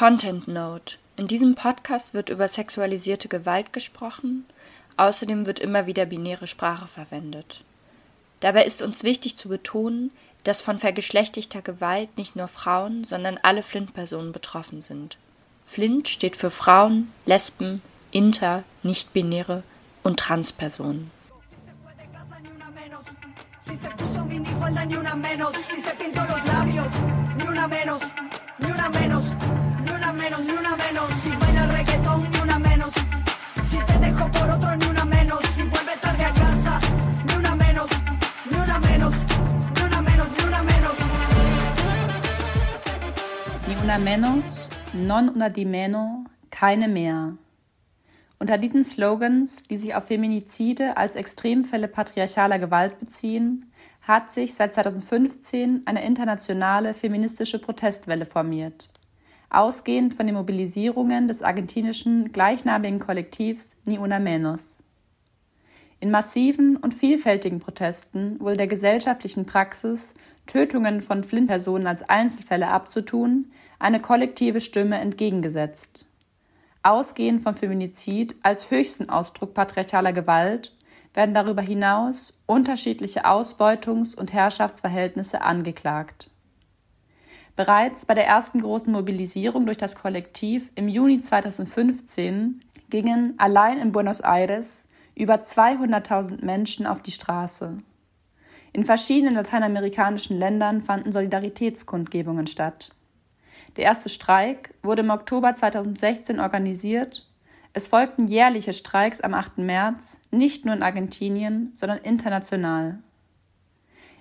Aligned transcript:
Content 0.00 0.48
Note. 0.48 0.96
In 1.16 1.26
diesem 1.26 1.54
Podcast 1.54 2.14
wird 2.14 2.30
über 2.30 2.48
sexualisierte 2.48 3.28
Gewalt 3.28 3.74
gesprochen. 3.74 4.46
Außerdem 4.96 5.44
wird 5.44 5.58
immer 5.58 5.84
wieder 5.84 6.06
binäre 6.06 6.46
Sprache 6.46 6.88
verwendet. 6.88 7.62
Dabei 8.40 8.64
ist 8.64 8.80
uns 8.80 9.02
wichtig 9.02 9.36
zu 9.36 9.50
betonen, 9.50 10.10
dass 10.42 10.62
von 10.62 10.78
vergeschlechtlichter 10.78 11.60
Gewalt 11.60 12.16
nicht 12.16 12.34
nur 12.34 12.48
Frauen, 12.48 13.04
sondern 13.04 13.38
alle 13.42 13.60
Flint-Personen 13.60 14.32
betroffen 14.32 14.80
sind. 14.80 15.18
Flint 15.66 16.08
steht 16.08 16.34
für 16.34 16.48
Frauen, 16.48 17.12
Lesben, 17.26 17.82
Inter, 18.10 18.64
Nichtbinäre 18.82 19.64
und 20.02 20.18
Transpersonen. 20.18 21.10
Menos, 30.20 30.40
ni 30.44 30.52
una 30.52 30.76
menos, 30.76 31.08
si 31.22 31.30
baila 31.30 31.66
reggaetón, 31.66 32.30
ni 32.30 32.38
una 32.40 32.58
menos, 32.58 32.92
si 33.70 33.78
te 33.88 33.98
dejo 34.04 34.30
por 34.30 34.50
otro, 34.50 34.76
ni 34.76 34.86
una 34.86 35.04
menos, 35.04 35.40
si 35.54 35.62
vuelve 35.62 35.94
tarde 36.00 36.24
a 36.24 36.32
casa, 36.44 36.74
ni 37.26 37.34
una 37.42 37.54
menos, 37.54 37.88
ni 38.50 38.56
una 38.56 38.78
menos, 38.78 39.14
ni 39.74 39.82
una 39.88 40.00
menos, 40.02 40.28
ni 40.36 40.44
una 40.50 40.62
menos. 40.62 40.96
Ni 43.66 43.74
una 43.82 43.98
menos, 43.98 44.70
non 44.92 45.30
una 45.34 45.48
di 45.48 45.64
meno, 45.64 46.24
keine 46.50 46.88
mehr. 46.88 47.32
Unter 48.38 48.58
diesen 48.58 48.84
Slogans, 48.84 49.62
die 49.70 49.78
sich 49.78 49.94
auf 49.94 50.04
Feminizide 50.04 50.96
als 50.96 51.14
Extremfälle 51.14 51.88
patriarchaler 51.88 52.58
Gewalt 52.58 52.98
beziehen, 52.98 53.72
hat 54.02 54.32
sich 54.32 54.54
seit 54.54 54.74
2015 54.74 55.82
eine 55.86 56.04
internationale 56.04 56.94
feministische 56.94 57.58
Protestwelle 57.58 58.26
formiert. 58.26 58.90
Ausgehend 59.50 60.14
von 60.14 60.26
den 60.26 60.36
Mobilisierungen 60.36 61.28
des 61.28 61.42
argentinischen 61.42 62.32
gleichnamigen 62.32 63.00
Kollektivs 63.00 63.76
Ni 63.84 63.98
Una 63.98 64.18
Menos. 64.18 64.76
In 65.98 66.10
massiven 66.10 66.76
und 66.76 66.94
vielfältigen 66.94 67.60
Protesten 67.60 68.40
wurde 68.40 68.56
der 68.56 68.68
gesellschaftlichen 68.68 69.44
Praxis, 69.44 70.14
Tötungen 70.46 71.02
von 71.02 71.24
Flint-Personen 71.24 71.86
als 71.86 72.08
Einzelfälle 72.08 72.68
abzutun, 72.68 73.52
eine 73.78 74.00
kollektive 74.00 74.60
Stimme 74.60 74.98
entgegengesetzt 74.98 76.06
Ausgehend 76.82 77.42
vom 77.42 77.54
Feminizid 77.54 78.36
als 78.42 78.70
höchsten 78.70 79.10
Ausdruck 79.10 79.52
patriarchaler 79.52 80.14
Gewalt 80.14 80.74
werden 81.12 81.34
darüber 81.34 81.60
hinaus 81.60 82.32
unterschiedliche 82.46 83.26
Ausbeutungs- 83.26 84.14
und 84.14 84.32
Herrschaftsverhältnisse 84.32 85.42
angeklagt. 85.42 86.29
Bereits 87.60 88.06
bei 88.06 88.14
der 88.14 88.26
ersten 88.26 88.62
großen 88.62 88.90
Mobilisierung 88.90 89.66
durch 89.66 89.76
das 89.76 89.94
Kollektiv 89.94 90.70
im 90.76 90.88
Juni 90.88 91.20
2015 91.20 92.62
gingen 92.88 93.34
allein 93.36 93.78
in 93.78 93.92
Buenos 93.92 94.20
Aires 94.20 94.86
über 95.14 95.34
200.000 95.34 96.42
Menschen 96.42 96.86
auf 96.86 97.02
die 97.02 97.10
Straße. 97.10 97.82
In 98.72 98.86
verschiedenen 98.86 99.34
lateinamerikanischen 99.34 100.38
Ländern 100.38 100.80
fanden 100.80 101.12
Solidaritätskundgebungen 101.12 102.46
statt. 102.46 102.92
Der 103.76 103.84
erste 103.84 104.08
Streik 104.08 104.72
wurde 104.82 105.02
im 105.02 105.10
Oktober 105.10 105.54
2016 105.54 106.40
organisiert. 106.40 107.28
Es 107.74 107.88
folgten 107.88 108.26
jährliche 108.26 108.72
Streiks 108.72 109.20
am 109.20 109.34
8. 109.34 109.58
März, 109.58 110.18
nicht 110.30 110.64
nur 110.64 110.74
in 110.74 110.82
Argentinien, 110.82 111.72
sondern 111.74 111.98
international. 111.98 113.00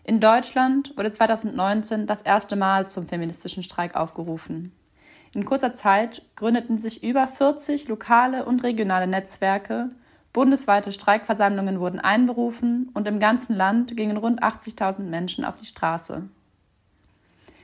In 0.03 0.19
Deutschland 0.19 0.95
wurde 0.97 1.11
2019 1.11 2.08
das 2.08 2.22
erste 2.22 2.55
Mal 2.55 2.88
zum 2.88 3.08
feministischen 3.08 3.64
Streik 3.64 3.95
aufgerufen. 3.95 4.72
In 5.33 5.45
kurzer 5.45 5.73
Zeit 5.73 6.23
gründeten 6.36 6.80
sich 6.80 7.03
über 7.03 7.28
40 7.28 7.88
lokale 7.88 8.45
und 8.45 8.64
regionale 8.64 9.06
Netzwerke, 9.08 9.91
bundesweite 10.33 10.91
Streikversammlungen 10.91 11.80
wurden 11.80 12.00
einberufen 12.00 12.89
und 12.94 13.08
im 13.08 13.19
ganzen 13.19 13.56
Land 13.56 13.96
gingen 13.96 14.18
rund 14.18 14.41
80.000 14.41 15.01
Menschen 15.01 15.46
auf 15.46 15.57
die 15.57 15.66
Straße. 15.66 16.24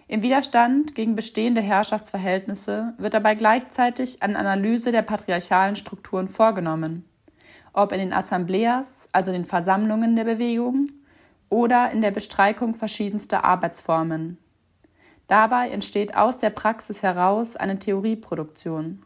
Im 0.08 0.22
Widerstand 0.22 0.94
gegen 0.94 1.16
bestehende 1.16 1.62
Herrschaftsverhältnisse 1.62 2.94
wird 3.00 3.16
dabei 3.16 3.34
gleichzeitig 3.34 4.22
eine 4.22 4.38
Analyse 4.38 4.92
der 4.92 5.02
patriarchalen 5.02 5.76
Strukturen 5.76 6.28
vorgenommen, 6.28 7.06
ob 7.74 7.92
in 7.92 8.00
den 8.00 8.14
Assembleas, 8.14 9.10
also 9.12 9.32
den 9.32 9.46
Versammlungen 9.46 10.16
der 10.16 10.26
Bewegung, 10.26 10.90
oder 11.50 11.92
in 11.92 12.02
der 12.02 12.12
Bestreikung 12.12 12.76
verschiedenster 12.76 13.44
Arbeitsformen. 13.44 14.38
Dabei 15.28 15.70
entsteht 15.70 16.16
aus 16.16 16.38
der 16.38 16.52
Praxis 16.52 17.02
heraus 17.02 17.56
eine 17.56 17.80
Theorieproduktion. 17.80 19.04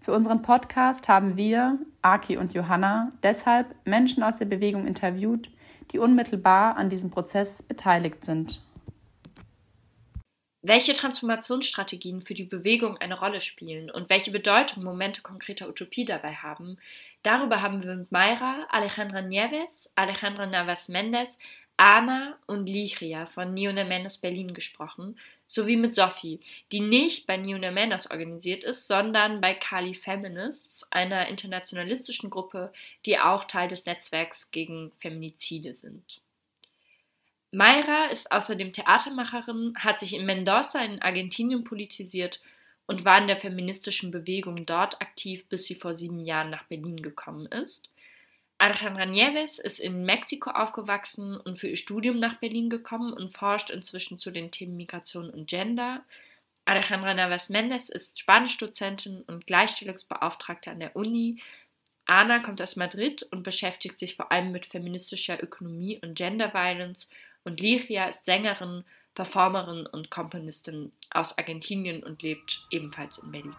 Für 0.00 0.12
unseren 0.12 0.42
Podcast 0.42 1.08
haben 1.08 1.36
wir, 1.36 1.78
Aki 2.02 2.36
und 2.36 2.52
Johanna, 2.52 3.12
deshalb 3.22 3.74
Menschen 3.84 4.22
aus 4.22 4.36
der 4.36 4.44
Bewegung 4.44 4.86
interviewt, 4.86 5.50
die 5.90 5.98
unmittelbar 5.98 6.76
an 6.76 6.90
diesem 6.90 7.10
Prozess 7.10 7.62
beteiligt 7.62 8.24
sind. 8.24 8.65
Welche 10.68 10.94
Transformationsstrategien 10.94 12.22
für 12.22 12.34
die 12.34 12.42
Bewegung 12.42 12.98
eine 12.98 13.20
Rolle 13.20 13.40
spielen 13.40 13.88
und 13.88 14.10
welche 14.10 14.32
Bedeutung 14.32 14.82
Momente 14.82 15.22
konkreter 15.22 15.68
Utopie 15.68 16.04
dabei 16.04 16.34
haben, 16.34 16.76
darüber 17.22 17.62
haben 17.62 17.84
wir 17.84 17.94
mit 17.94 18.10
Mayra, 18.10 18.66
Alejandra 18.70 19.22
Nieves, 19.22 19.92
Alejandra 19.94 20.44
Navas 20.44 20.88
Mendes, 20.88 21.38
Ana 21.76 22.36
und 22.48 22.68
Ligria 22.68 23.26
von 23.26 23.54
Nione 23.54 23.84
Menos 23.84 24.18
Berlin 24.18 24.54
gesprochen, 24.54 25.16
sowie 25.46 25.76
mit 25.76 25.94
Sophie, 25.94 26.40
die 26.72 26.80
nicht 26.80 27.28
bei 27.28 27.36
Nione 27.36 27.70
Menos 27.70 28.10
organisiert 28.10 28.64
ist, 28.64 28.88
sondern 28.88 29.40
bei 29.40 29.54
Kali 29.54 29.94
Feminists, 29.94 30.84
einer 30.90 31.28
internationalistischen 31.28 32.28
Gruppe, 32.28 32.72
die 33.04 33.20
auch 33.20 33.44
Teil 33.44 33.68
des 33.68 33.86
Netzwerks 33.86 34.50
gegen 34.50 34.90
Feminizide 34.98 35.76
sind. 35.76 36.20
Mayra 37.56 38.08
ist 38.12 38.30
außerdem 38.30 38.74
Theatermacherin, 38.74 39.72
hat 39.78 39.98
sich 39.98 40.14
in 40.14 40.26
Mendoza 40.26 40.84
in 40.84 41.00
Argentinien 41.00 41.64
politisiert 41.64 42.42
und 42.86 43.06
war 43.06 43.16
in 43.16 43.28
der 43.28 43.38
feministischen 43.38 44.10
Bewegung 44.10 44.66
dort 44.66 45.00
aktiv, 45.00 45.48
bis 45.48 45.64
sie 45.64 45.74
vor 45.74 45.94
sieben 45.94 46.20
Jahren 46.26 46.50
nach 46.50 46.64
Berlin 46.64 47.02
gekommen 47.02 47.46
ist. 47.46 47.88
Alejandra 48.58 49.06
Nieves 49.06 49.58
ist 49.58 49.80
in 49.80 50.04
Mexiko 50.04 50.50
aufgewachsen 50.50 51.38
und 51.38 51.58
für 51.58 51.68
ihr 51.68 51.76
Studium 51.76 52.18
nach 52.18 52.34
Berlin 52.34 52.68
gekommen 52.68 53.14
und 53.14 53.32
forscht 53.32 53.70
inzwischen 53.70 54.18
zu 54.18 54.30
den 54.30 54.50
Themen 54.50 54.76
Migration 54.76 55.30
und 55.30 55.48
Gender. 55.48 56.04
Alejandra 56.66 57.14
Navas 57.14 57.48
Mendes 57.48 57.88
ist 57.88 58.18
Spanischdozentin 58.18 59.22
und 59.22 59.46
Gleichstellungsbeauftragte 59.46 60.70
an 60.70 60.80
der 60.80 60.94
Uni. 60.94 61.40
Ana 62.04 62.38
kommt 62.40 62.60
aus 62.60 62.76
Madrid 62.76 63.22
und 63.30 63.44
beschäftigt 63.44 63.98
sich 63.98 64.14
vor 64.14 64.30
allem 64.30 64.52
mit 64.52 64.66
feministischer 64.66 65.42
Ökonomie 65.42 65.98
und 66.02 66.14
Gender 66.16 66.52
Violence 66.52 67.08
und 67.46 67.60
Liria 67.60 68.06
ist 68.06 68.26
Sängerin, 68.26 68.84
Performerin 69.14 69.86
und 69.86 70.10
Komponistin 70.10 70.92
aus 71.10 71.38
Argentinien 71.38 72.02
und 72.02 72.22
lebt 72.22 72.66
ebenfalls 72.70 73.18
in 73.18 73.32
Berlin. 73.32 73.56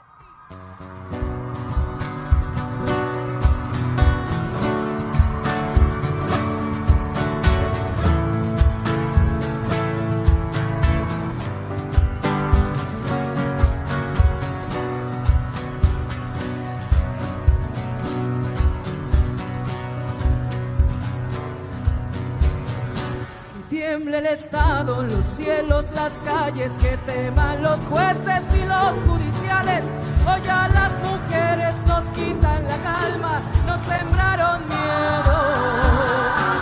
El 23.93 24.25
Estado, 24.25 25.01
los 25.01 25.25
cielos, 25.37 25.85
las 25.95 26.11
calles, 26.25 26.71
que 26.81 26.97
teman 27.05 27.63
los 27.63 27.79
jueces 27.87 28.41
y 28.53 28.65
los 28.65 28.91
judiciales. 29.07 29.83
Hoy 30.25 30.41
a 30.49 30.67
las 30.67 30.91
mujeres 31.07 31.73
nos 31.85 32.03
quitan 32.11 32.67
la 32.67 32.77
calma, 32.79 33.41
nos 33.65 33.79
sembraron 33.81 34.67
miedo, 34.67 35.37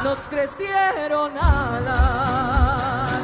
nos 0.04 0.20
crecieron 0.30 1.36
alas. 1.36 3.22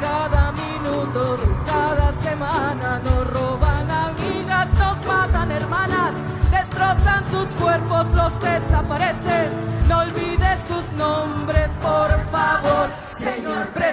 Cada 0.00 0.52
minuto 0.52 1.36
de 1.36 1.46
cada 1.64 2.12
semana 2.22 3.00
nos 3.04 3.26
roban 3.28 3.88
amigas, 3.88 4.66
nos 4.78 5.06
matan 5.06 5.52
hermanas, 5.52 6.12
destrozan 6.50 7.30
sus 7.30 7.48
cuerpos, 7.50 8.10
los 8.14 8.40
desaparecen. 8.40 9.52
No 9.88 10.00
olvides 10.00 10.58
sus 10.66 10.92
nombres, 10.98 11.68
por 11.80 12.10
favor 12.32 12.97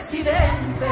presidente. 0.07 0.86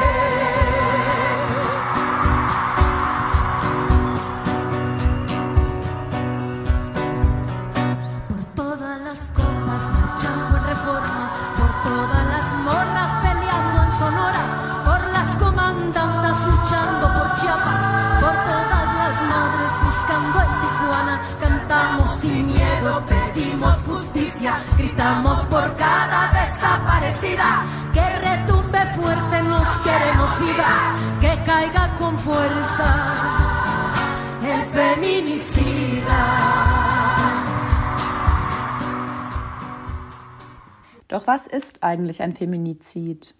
Por 8.28 8.44
todas 8.54 9.00
las 9.00 9.18
copas 9.28 9.82
luchando 10.00 10.56
en 10.56 10.64
reforma, 10.64 11.30
por 11.58 11.92
todas 11.92 12.26
las 12.26 12.46
morras 12.64 13.10
peleando 13.22 13.82
en 13.84 13.92
Sonora, 13.98 14.44
por 14.84 15.12
las 15.12 15.36
comandantas 15.36 16.36
luchando 16.46 17.06
por 17.14 17.40
Chiapas, 17.40 17.82
por 18.20 18.34
todas 18.50 18.86
las 19.00 19.14
madres 19.30 19.72
buscando 19.84 20.40
en 20.40 20.52
Tijuana, 20.60 21.20
cantamos 21.40 22.10
sin 22.20 22.46
miedo, 22.46 23.02
pedimos 23.06 23.76
justicia, 23.82 24.58
gritamos 24.76 25.44
por 25.46 25.76
cada 25.76 26.32
desaparecida. 26.32 27.64
Queremos 30.24 30.38
viva. 30.40 31.20
Que 31.20 31.36
caiga 31.44 31.94
con 31.96 32.16
fuerza 32.18 32.90
el 34.42 34.62
feminicida. 34.72 36.22
Doch 41.08 41.26
was 41.26 41.46
ist 41.46 41.82
eigentlich 41.82 42.22
ein 42.22 42.34
Feminizid? 42.34 43.34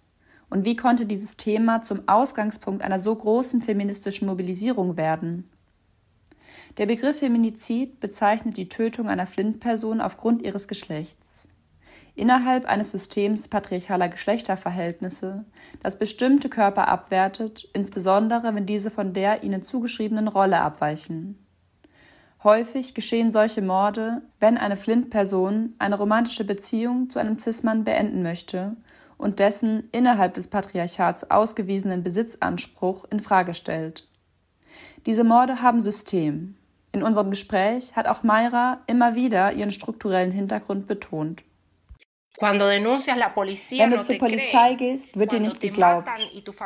Und 0.48 0.64
wie 0.64 0.76
konnte 0.76 1.06
dieses 1.06 1.36
Thema 1.36 1.82
zum 1.82 2.06
Ausgangspunkt 2.06 2.82
einer 2.82 3.00
so 3.00 3.14
großen 3.14 3.62
feministischen 3.62 4.28
Mobilisierung 4.28 4.96
werden? 4.96 5.50
Der 6.76 6.86
Begriff 6.86 7.18
Feminizid 7.18 8.00
bezeichnet 8.00 8.56
die 8.56 8.68
Tötung 8.68 9.08
einer 9.08 9.26
Flint-Person 9.26 10.00
aufgrund 10.00 10.42
ihres 10.42 10.68
Geschlechts. 10.68 11.48
Innerhalb 12.16 12.66
eines 12.66 12.92
Systems 12.92 13.48
patriarchaler 13.48 14.08
Geschlechterverhältnisse, 14.08 15.44
das 15.82 15.98
bestimmte 15.98 16.48
Körper 16.48 16.86
abwertet, 16.86 17.68
insbesondere 17.72 18.54
wenn 18.54 18.66
diese 18.66 18.90
von 18.90 19.14
der 19.14 19.42
ihnen 19.42 19.64
zugeschriebenen 19.64 20.28
Rolle 20.28 20.60
abweichen. 20.60 21.44
Häufig 22.44 22.94
geschehen 22.94 23.32
solche 23.32 23.62
Morde, 23.62 24.22
wenn 24.38 24.58
eine 24.58 24.76
Flint-Person 24.76 25.74
eine 25.78 25.96
romantische 25.96 26.44
Beziehung 26.44 27.10
zu 27.10 27.18
einem 27.18 27.38
Cis-Mann 27.38 27.84
beenden 27.84 28.22
möchte 28.22 28.76
und 29.16 29.38
dessen 29.38 29.88
innerhalb 29.90 30.34
des 30.34 30.46
Patriarchats 30.48 31.30
ausgewiesenen 31.30 32.02
Besitzanspruch 32.02 33.06
in 33.10 33.20
Frage 33.20 33.54
stellt. 33.54 34.06
Diese 35.06 35.24
Morde 35.24 35.62
haben 35.62 35.80
System. 35.80 36.56
In 36.92 37.02
unserem 37.02 37.30
Gespräch 37.30 37.96
hat 37.96 38.06
auch 38.06 38.22
Mayra 38.22 38.80
immer 38.86 39.16
wieder 39.16 39.52
ihren 39.52 39.72
strukturellen 39.72 40.30
Hintergrund 40.30 40.86
betont. 40.86 41.44
Wenn 42.40 43.90
du 43.90 44.04
zur 44.04 44.18
Polizei 44.18 44.74
gehst, 44.74 45.16
wird 45.16 45.32
dir 45.32 45.40
nicht 45.40 45.60
geglaubt. 45.60 46.08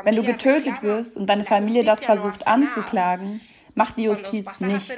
Wenn 0.03 0.17
du 0.17 0.23
getötet 0.23 0.82
wirst 0.82 1.17
und 1.17 1.26
deine 1.26 1.44
Familie 1.44 1.85
das 1.85 2.05
versucht 2.05 2.47
anzuklagen, 2.47 3.41
macht 3.75 3.97
die 3.97 4.05
Justiz 4.05 4.61
nichts. 4.61 4.88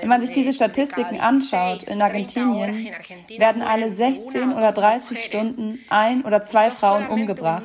Wenn 0.00 0.08
man 0.08 0.20
sich 0.20 0.32
diese 0.32 0.52
Statistiken 0.52 1.20
anschaut, 1.20 1.84
in 1.84 2.02
Argentinien 2.02 2.92
werden 3.38 3.62
alle 3.62 3.90
16 3.90 4.52
oder 4.52 4.72
30 4.72 5.24
Stunden 5.24 5.78
ein 5.88 6.24
oder 6.24 6.42
zwei 6.44 6.70
Frauen 6.70 7.06
umgebracht. 7.06 7.64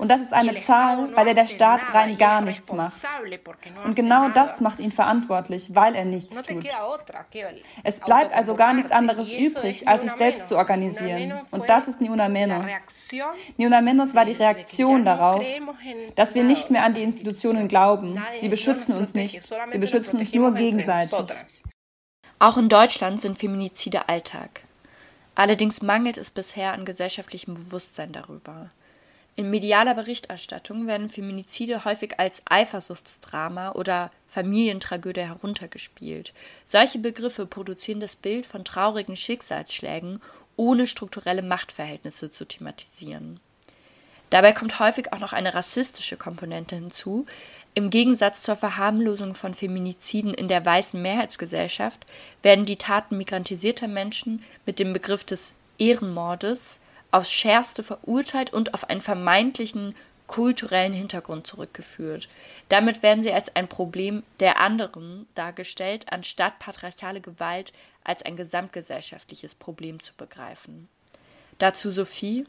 Und 0.00 0.08
das 0.08 0.22
ist 0.22 0.32
eine 0.32 0.62
Zahl, 0.62 1.08
bei 1.14 1.24
der 1.24 1.34
der 1.34 1.46
Staat 1.46 1.82
rein 1.92 2.16
gar 2.16 2.40
nichts 2.40 2.72
macht. 2.72 3.02
Und 3.84 3.94
genau 3.94 4.30
das 4.30 4.60
macht 4.62 4.78
ihn 4.78 4.92
verantwortlich, 4.92 5.74
weil 5.74 5.94
er 5.94 6.06
nichts 6.06 6.40
tut. 6.40 6.66
Es 7.84 8.00
bleibt 8.00 8.34
also 8.34 8.54
gar 8.54 8.72
nichts 8.72 8.90
anderes 8.90 9.30
übrig, 9.30 9.86
als 9.86 10.02
sich 10.02 10.12
selbst 10.12 10.48
zu 10.48 10.56
organisieren. 10.56 11.34
Und 11.50 11.68
das 11.68 11.86
ist 11.86 12.00
Ni 12.00 12.08
Una 12.08 12.30
Menos. 12.30 12.72
Ni 13.58 13.66
Una 13.66 13.82
Menos 13.82 14.14
war 14.14 14.24
die 14.24 14.32
Reaktion 14.32 15.04
darauf, 15.04 15.44
dass 16.14 16.34
wir 16.34 16.44
nicht 16.44 16.70
mehr 16.70 16.84
an 16.84 16.94
die 16.94 17.02
Institutionen 17.02 17.68
glauben. 17.68 18.18
Sie 18.40 18.48
beschützen 18.48 18.96
uns 18.96 19.12
nicht. 19.12 19.50
Wir 19.70 19.80
beschützen 19.80 20.18
uns 20.18 20.32
nur 20.32 20.54
gegenseitig. 20.54 21.18
Auch 22.38 22.56
in 22.56 22.70
Deutschland 22.70 23.20
sind 23.20 23.38
Feminizide 23.38 24.08
Alltag. 24.08 24.62
Allerdings 25.34 25.82
mangelt 25.82 26.16
es 26.16 26.30
bisher 26.30 26.72
an 26.72 26.86
gesellschaftlichem 26.86 27.52
Bewusstsein 27.52 28.12
darüber. 28.12 28.70
In 29.40 29.48
medialer 29.48 29.94
Berichterstattung 29.94 30.86
werden 30.86 31.08
Feminizide 31.08 31.86
häufig 31.86 32.20
als 32.20 32.42
Eifersuchtsdrama 32.44 33.72
oder 33.72 34.10
Familientragödie 34.28 35.22
heruntergespielt. 35.22 36.34
Solche 36.66 36.98
Begriffe 36.98 37.46
produzieren 37.46 38.00
das 38.00 38.16
Bild 38.16 38.44
von 38.44 38.66
traurigen 38.66 39.16
Schicksalsschlägen, 39.16 40.20
ohne 40.56 40.86
strukturelle 40.86 41.40
Machtverhältnisse 41.40 42.30
zu 42.30 42.44
thematisieren. 42.44 43.40
Dabei 44.28 44.52
kommt 44.52 44.78
häufig 44.78 45.10
auch 45.10 45.20
noch 45.20 45.32
eine 45.32 45.54
rassistische 45.54 46.18
Komponente 46.18 46.74
hinzu. 46.74 47.24
Im 47.72 47.88
Gegensatz 47.88 48.42
zur 48.42 48.56
Verharmlosung 48.56 49.34
von 49.34 49.54
Feminiziden 49.54 50.34
in 50.34 50.48
der 50.48 50.66
weißen 50.66 51.00
Mehrheitsgesellschaft 51.00 52.04
werden 52.42 52.66
die 52.66 52.76
Taten 52.76 53.16
migrantisierter 53.16 53.88
Menschen 53.88 54.44
mit 54.66 54.78
dem 54.78 54.92
Begriff 54.92 55.24
des 55.24 55.54
Ehrenmordes 55.78 56.78
aufs 57.10 57.32
Schärfste 57.32 57.82
verurteilt 57.82 58.52
und 58.52 58.74
auf 58.74 58.88
einen 58.88 59.00
vermeintlichen 59.00 59.94
kulturellen 60.26 60.92
Hintergrund 60.92 61.44
zurückgeführt. 61.46 62.28
Damit 62.68 63.02
werden 63.02 63.24
sie 63.24 63.32
als 63.32 63.56
ein 63.56 63.66
Problem 63.66 64.22
der 64.38 64.60
anderen 64.60 65.26
dargestellt, 65.34 66.06
anstatt 66.12 66.60
patriarchale 66.60 67.20
Gewalt 67.20 67.72
als 68.04 68.22
ein 68.22 68.36
gesamtgesellschaftliches 68.36 69.56
Problem 69.56 69.98
zu 69.98 70.14
begreifen. 70.14 70.88
Dazu 71.58 71.90
Sophie. 71.90 72.44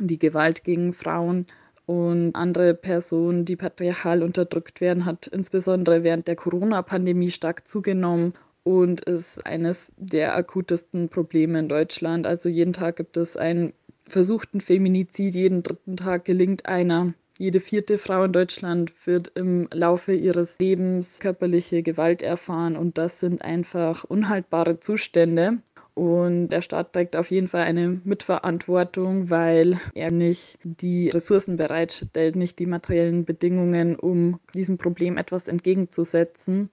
Die 0.00 0.18
Gewalt 0.18 0.64
gegen 0.64 0.92
Frauen 0.92 1.46
und 1.86 2.34
andere 2.34 2.74
Personen, 2.74 3.44
die 3.44 3.56
patriarchal 3.56 4.24
unterdrückt 4.24 4.80
werden, 4.80 5.04
hat 5.04 5.28
insbesondere 5.28 6.02
während 6.02 6.26
der 6.26 6.36
Corona-Pandemie 6.36 7.30
stark 7.30 7.66
zugenommen 7.66 8.34
und 8.68 9.00
ist 9.00 9.46
eines 9.46 9.92
der 9.96 10.36
akutesten 10.36 11.08
Probleme 11.08 11.58
in 11.58 11.70
Deutschland. 11.70 12.26
Also 12.26 12.50
jeden 12.50 12.74
Tag 12.74 12.96
gibt 12.96 13.16
es 13.16 13.38
einen 13.38 13.72
versuchten 14.06 14.60
Feminizid, 14.60 15.34
jeden 15.34 15.62
dritten 15.62 15.96
Tag 15.96 16.26
gelingt 16.26 16.66
einer. 16.66 17.14
Jede 17.38 17.60
vierte 17.60 17.96
Frau 17.96 18.24
in 18.24 18.32
Deutschland 18.32 18.92
wird 19.06 19.32
im 19.36 19.68
Laufe 19.72 20.12
ihres 20.12 20.58
Lebens 20.58 21.18
körperliche 21.18 21.82
Gewalt 21.82 22.20
erfahren 22.20 22.76
und 22.76 22.98
das 22.98 23.20
sind 23.20 23.40
einfach 23.40 24.04
unhaltbare 24.04 24.80
Zustände. 24.80 25.62
Und 25.94 26.50
der 26.50 26.60
Staat 26.60 26.92
trägt 26.92 27.16
auf 27.16 27.30
jeden 27.30 27.48
Fall 27.48 27.62
eine 27.62 28.02
Mitverantwortung, 28.04 29.30
weil 29.30 29.80
er 29.94 30.10
nicht 30.10 30.58
die 30.62 31.08
Ressourcen 31.08 31.56
bereitstellt, 31.56 32.36
nicht 32.36 32.58
die 32.58 32.66
materiellen 32.66 33.24
Bedingungen, 33.24 33.96
um 33.96 34.38
diesem 34.54 34.76
Problem 34.76 35.16
etwas 35.16 35.48
entgegenzusetzen. 35.48 36.68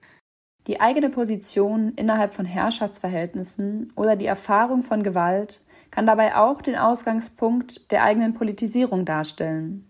Die 0.66 0.80
eigene 0.80 1.10
Position 1.10 1.92
innerhalb 1.94 2.34
von 2.34 2.44
Herrschaftsverhältnissen 2.44 3.92
oder 3.94 4.16
die 4.16 4.26
Erfahrung 4.26 4.82
von 4.82 5.02
Gewalt 5.02 5.60
kann 5.92 6.06
dabei 6.06 6.36
auch 6.36 6.60
den 6.60 6.76
Ausgangspunkt 6.76 7.92
der 7.92 8.02
eigenen 8.02 8.34
Politisierung 8.34 9.04
darstellen. 9.04 9.88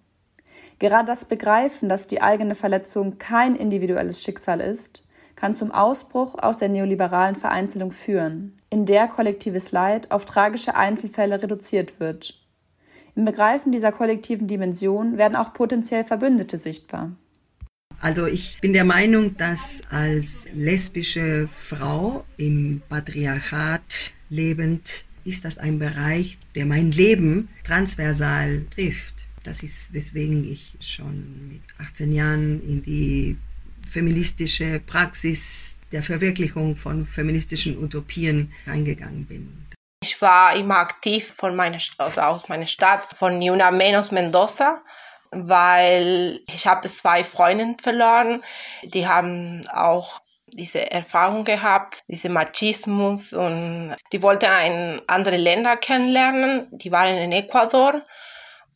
Gerade 0.78 1.06
das 1.06 1.24
Begreifen, 1.24 1.88
dass 1.88 2.06
die 2.06 2.20
eigene 2.20 2.54
Verletzung 2.54 3.16
kein 3.16 3.56
individuelles 3.56 4.22
Schicksal 4.22 4.60
ist, 4.60 5.08
kann 5.34 5.54
zum 5.54 5.72
Ausbruch 5.72 6.34
aus 6.38 6.58
der 6.58 6.68
neoliberalen 6.68 7.36
Vereinzelung 7.36 7.90
führen, 7.90 8.58
in 8.68 8.84
der 8.84 9.08
kollektives 9.08 9.72
Leid 9.72 10.10
auf 10.10 10.26
tragische 10.26 10.74
Einzelfälle 10.74 11.42
reduziert 11.42 12.00
wird. 12.00 12.38
Im 13.14 13.24
Begreifen 13.24 13.72
dieser 13.72 13.92
kollektiven 13.92 14.46
Dimension 14.46 15.16
werden 15.16 15.36
auch 15.36 15.54
potenziell 15.54 16.04
Verbündete 16.04 16.58
sichtbar. 16.58 17.12
Also 18.00 18.26
ich 18.26 18.60
bin 18.60 18.72
der 18.72 18.84
Meinung, 18.84 19.36
dass 19.36 19.82
als 19.90 20.46
lesbische 20.54 21.48
Frau 21.48 22.24
im 22.36 22.82
Patriarchat 22.88 24.12
lebend 24.28 25.04
ist 25.24 25.44
das 25.44 25.58
ein 25.58 25.78
Bereich, 25.78 26.38
der 26.54 26.66
mein 26.66 26.92
Leben 26.92 27.48
transversal 27.64 28.64
trifft. 28.74 29.14
Das 29.42 29.62
ist, 29.62 29.92
weswegen 29.92 30.50
ich 30.50 30.76
schon 30.80 31.48
mit 31.48 31.62
18 31.78 32.12
Jahren 32.12 32.62
in 32.62 32.82
die 32.82 33.36
feministische 33.88 34.80
Praxis 34.84 35.78
der 35.92 36.02
Verwirklichung 36.02 36.76
von 36.76 37.06
feministischen 37.06 37.82
Utopien 37.82 38.52
reingegangen 38.66 39.24
bin. 39.26 39.66
Ich 40.02 40.20
war 40.20 40.54
immer 40.54 40.78
aktiv 40.78 41.32
von 41.36 41.56
meiner, 41.56 41.78
also 41.98 42.20
aus 42.20 42.48
meiner 42.48 42.66
Stadt, 42.66 43.04
von 43.04 43.40
Juna 43.40 43.70
Menos 43.70 44.10
Mendoza 44.10 44.82
weil 45.30 46.40
ich 46.52 46.66
habe 46.66 46.88
zwei 46.88 47.24
Freundinnen 47.24 47.78
verloren, 47.78 48.42
die 48.82 49.06
haben 49.06 49.66
auch 49.72 50.20
diese 50.46 50.90
Erfahrung 50.90 51.44
gehabt, 51.44 52.00
diese 52.08 52.28
Machismus 52.28 53.32
und 53.32 53.96
die 54.12 54.22
wollten 54.22 54.46
ein 54.46 55.02
andere 55.06 55.36
Länder 55.36 55.76
kennenlernen. 55.76 56.68
Die 56.70 56.92
waren 56.92 57.16
in 57.16 57.32
Ecuador 57.32 58.02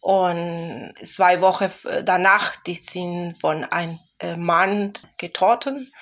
und 0.01 0.95
zwei 1.05 1.41
Wochen 1.41 1.71
danach, 2.05 2.57
die 2.63 2.75
sind 2.75 3.35
von 3.41 3.65
einem 3.65 4.01
äh, 4.19 4.37
Mann 4.37 4.93
getroffen. 5.19 5.93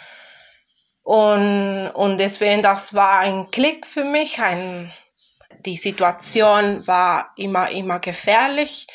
Und, 1.03 1.91
und 1.95 2.19
deswegen, 2.19 2.63
das 2.63 2.93
war 2.93 3.21
ein 3.21 3.51
Klick 3.51 3.87
für 3.87 4.05
mich. 4.05 4.41
Ein, 4.41 4.93
die 5.65 5.77
Situation 5.77 6.87
war 6.87 7.33
immer, 7.37 7.71
immer 7.71 7.99
gefährlich. 7.99 8.87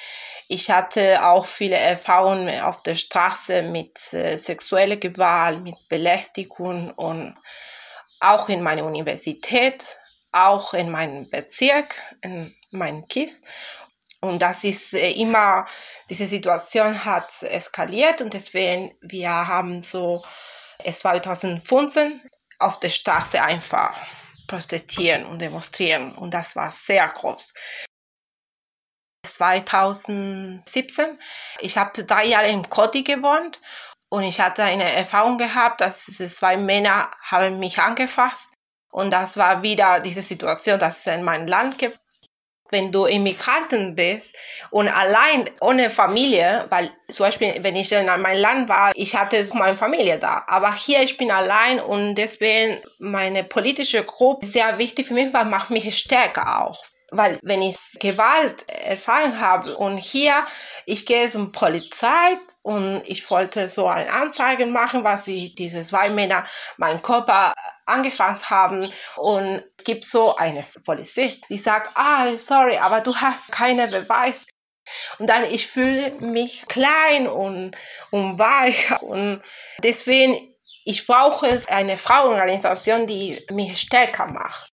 Ich 0.54 0.70
hatte 0.70 1.26
auch 1.26 1.48
viele 1.48 1.78
Erfahrungen 1.78 2.62
auf 2.62 2.84
der 2.84 2.94
Straße 2.94 3.64
mit 3.64 4.14
äh, 4.14 4.38
sexueller 4.38 4.98
Gewalt, 4.98 5.64
mit 5.64 5.74
Belästigung 5.90 6.92
und 6.92 7.36
auch 8.20 8.50
in 8.50 8.62
meiner 8.62 8.86
Universität, 8.86 9.98
auch 10.32 10.76
in 10.76 10.92
meinem 10.92 11.28
Bezirk, 11.28 11.96
in 12.22 12.54
meinem 12.70 13.08
KIS. 13.08 13.42
Und 14.22 14.44
das 14.44 14.64
ist 14.64 14.94
äh, 14.94 15.10
immer, 15.14 15.66
diese 16.12 16.28
Situation 16.28 17.04
hat 17.04 17.34
eskaliert 17.42 18.22
und 18.22 18.36
deswegen, 18.36 18.96
wir 19.02 19.32
haben 19.32 19.82
so 19.82 20.24
2015 20.86 22.22
auf 22.60 22.80
der 22.80 22.90
Straße 22.90 23.42
einfach 23.42 23.98
protestieren 24.48 25.26
und 25.26 25.40
demonstrieren. 25.40 26.16
Und 26.16 26.32
das 26.36 26.56
war 26.56 26.70
sehr 26.70 27.08
groß. 27.08 27.54
2017. 29.24 31.18
Ich 31.60 31.77
habe 31.77 32.03
drei 32.03 32.25
Jahre 32.25 32.50
in 32.50 32.70
Koti 32.70 33.03
gewohnt 33.03 33.60
und 34.10 34.24
ich 34.24 34.39
hatte 34.39 34.63
eine 34.63 34.92
Erfahrung 34.92 35.38
gehabt, 35.38 35.82
dass 35.82 36.06
zwei 36.06 36.58
Männer 36.58 37.10
haben 37.22 37.60
mich 37.60 37.80
angefasst 37.80 38.53
und 38.92 39.12
das 39.12 39.38
war 39.38 39.63
wieder 39.63 40.00
diese 40.01 40.22
Situation, 40.22 40.77
dass 40.77 41.00
es 41.00 41.08
in 41.08 41.24
meinem 41.24 41.48
Land 41.48 41.80
gibt. 41.80 41.98
Wenn 42.70 42.92
du 42.92 43.06
Immigranten 43.06 43.94
bist 43.94 44.36
und 44.72 44.88
allein 44.88 45.48
ohne 45.62 45.92
Familie, 45.92 46.65
weil 46.70 46.89
zum 47.08 47.27
Beispiel, 47.27 47.56
wenn 47.62 47.75
ich 47.75 47.92
in 47.92 48.08
meinem 48.08 48.39
Land 48.39 48.70
war, 48.70 48.92
ich 48.96 49.15
hatte 49.15 49.48
meine 49.53 49.77
Familie 49.77 50.18
da. 50.18 50.44
Aber 50.48 50.74
hier, 50.74 51.03
ich 51.03 51.18
bin 51.18 51.30
allein 51.30 51.80
und 51.80 52.15
deswegen 52.15 52.82
meine 52.98 53.44
politische 53.44 54.03
Gruppe 54.03 54.48
sehr 54.48 54.80
wichtig 54.80 55.06
für 55.06 55.13
mich, 55.13 55.32
weil 55.34 55.46
macht 55.46 55.70
mich 55.70 55.96
stärker 55.96 56.63
auch 56.63 56.84
weil 57.13 57.39
wenn 57.41 57.62
ich 57.62 57.77
Gewalt 58.00 58.67
erfahren 58.70 59.39
habe 59.39 59.77
und 59.77 59.98
hier, 59.98 60.46
ich 60.86 61.05
gehe 61.05 61.29
zum 61.29 61.51
Polizei 61.51 62.38
und 62.62 63.03
ich 63.05 63.29
wollte 63.29 63.67
so 63.67 63.88
eine 63.88 64.12
Anzeige 64.12 64.65
machen, 64.65 65.03
was 65.03 65.25
sie, 65.25 65.53
diese 65.55 65.82
zwei 65.84 66.10
Männer 66.10 66.46
meinen 66.77 67.01
Körper 67.01 67.53
angefangen 67.86 68.39
haben 68.50 68.89
und 69.17 69.63
es 69.77 69.84
gibt 69.84 70.05
so 70.05 70.36
eine 70.36 70.65
Polizist, 70.86 71.41
die 71.50 71.58
sagt, 71.58 71.91
ah, 71.96 72.36
sorry, 72.36 72.77
aber 72.77 73.01
du 73.01 73.15
hast 73.15 73.51
keine 73.51 73.88
Beweis. 73.88 74.46
Und 75.17 75.29
dann 75.29 75.46
ich 75.46 75.67
fühle 75.67 76.12
mich 76.20 76.65
klein 76.67 77.27
und, 77.27 77.74
und 78.12 78.38
weich 78.38 78.91
und 79.01 79.41
deswegen 79.82 80.53
ich 80.86 81.08
brauche 81.08 81.62
eine 81.70 81.96
Frauenorganisation, 81.96 83.08
die 83.08 83.46
mich 83.51 83.79
stärker 83.79 84.27
macht. 84.27 84.73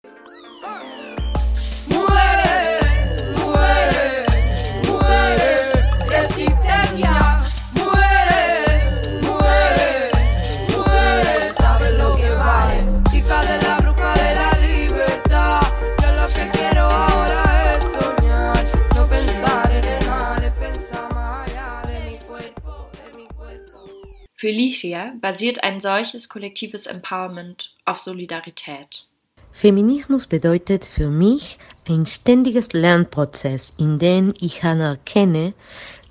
Für 24.40 24.52
Lichia 24.52 25.14
basiert 25.20 25.64
ein 25.64 25.80
solches 25.80 26.30
kollektives 26.30 26.86
Empowerment 26.86 27.74
auf 27.86 27.98
Solidarität. 27.98 29.08
Feminismus 29.52 30.28
bedeutet 30.28 30.86
für 30.86 31.10
mich 31.10 31.58
ein 31.90 32.06
ständiges 32.06 32.72
Lernprozess, 32.72 33.74
in 33.80 33.98
dem 33.98 34.36
ich 34.40 34.64
anerkenne, 34.64 35.56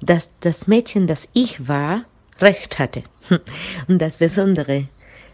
dass 0.03 0.33
das 0.41 0.67
Mädchen, 0.67 1.07
das 1.07 1.29
ich 1.35 1.69
war, 1.69 2.05
Recht 2.41 2.81
hatte. 2.81 3.05
Und 3.87 4.03
das 4.03 4.17
Besondere, 4.17 4.89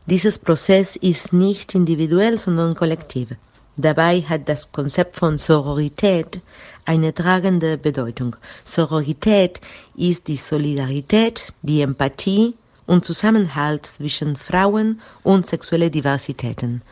dieses 0.05 0.39
Prozess 0.39 0.95
ist 0.97 1.33
nicht 1.33 1.75
individuell, 1.75 2.37
sondern 2.37 2.75
kollektiv. 2.75 3.31
Dabei 3.79 4.21
hat 4.21 4.51
das 4.51 4.71
Konzept 4.71 5.17
von 5.17 5.39
Sororität 5.39 6.43
eine 6.85 7.15
tragende 7.15 7.79
Bedeutung. 7.79 8.37
Sororität 8.65 9.63
ist 9.97 10.29
die 10.29 10.37
Solidarität, 10.37 11.55
die 11.63 11.81
Empathie, 11.81 12.55
und 12.93 13.07
Zusammenhalt 13.07 13.87
zwischen 13.87 14.37
Frauen 14.37 15.01
und 15.23 15.47
sexuelle 15.47 15.91
Diversitäten. 15.91 16.83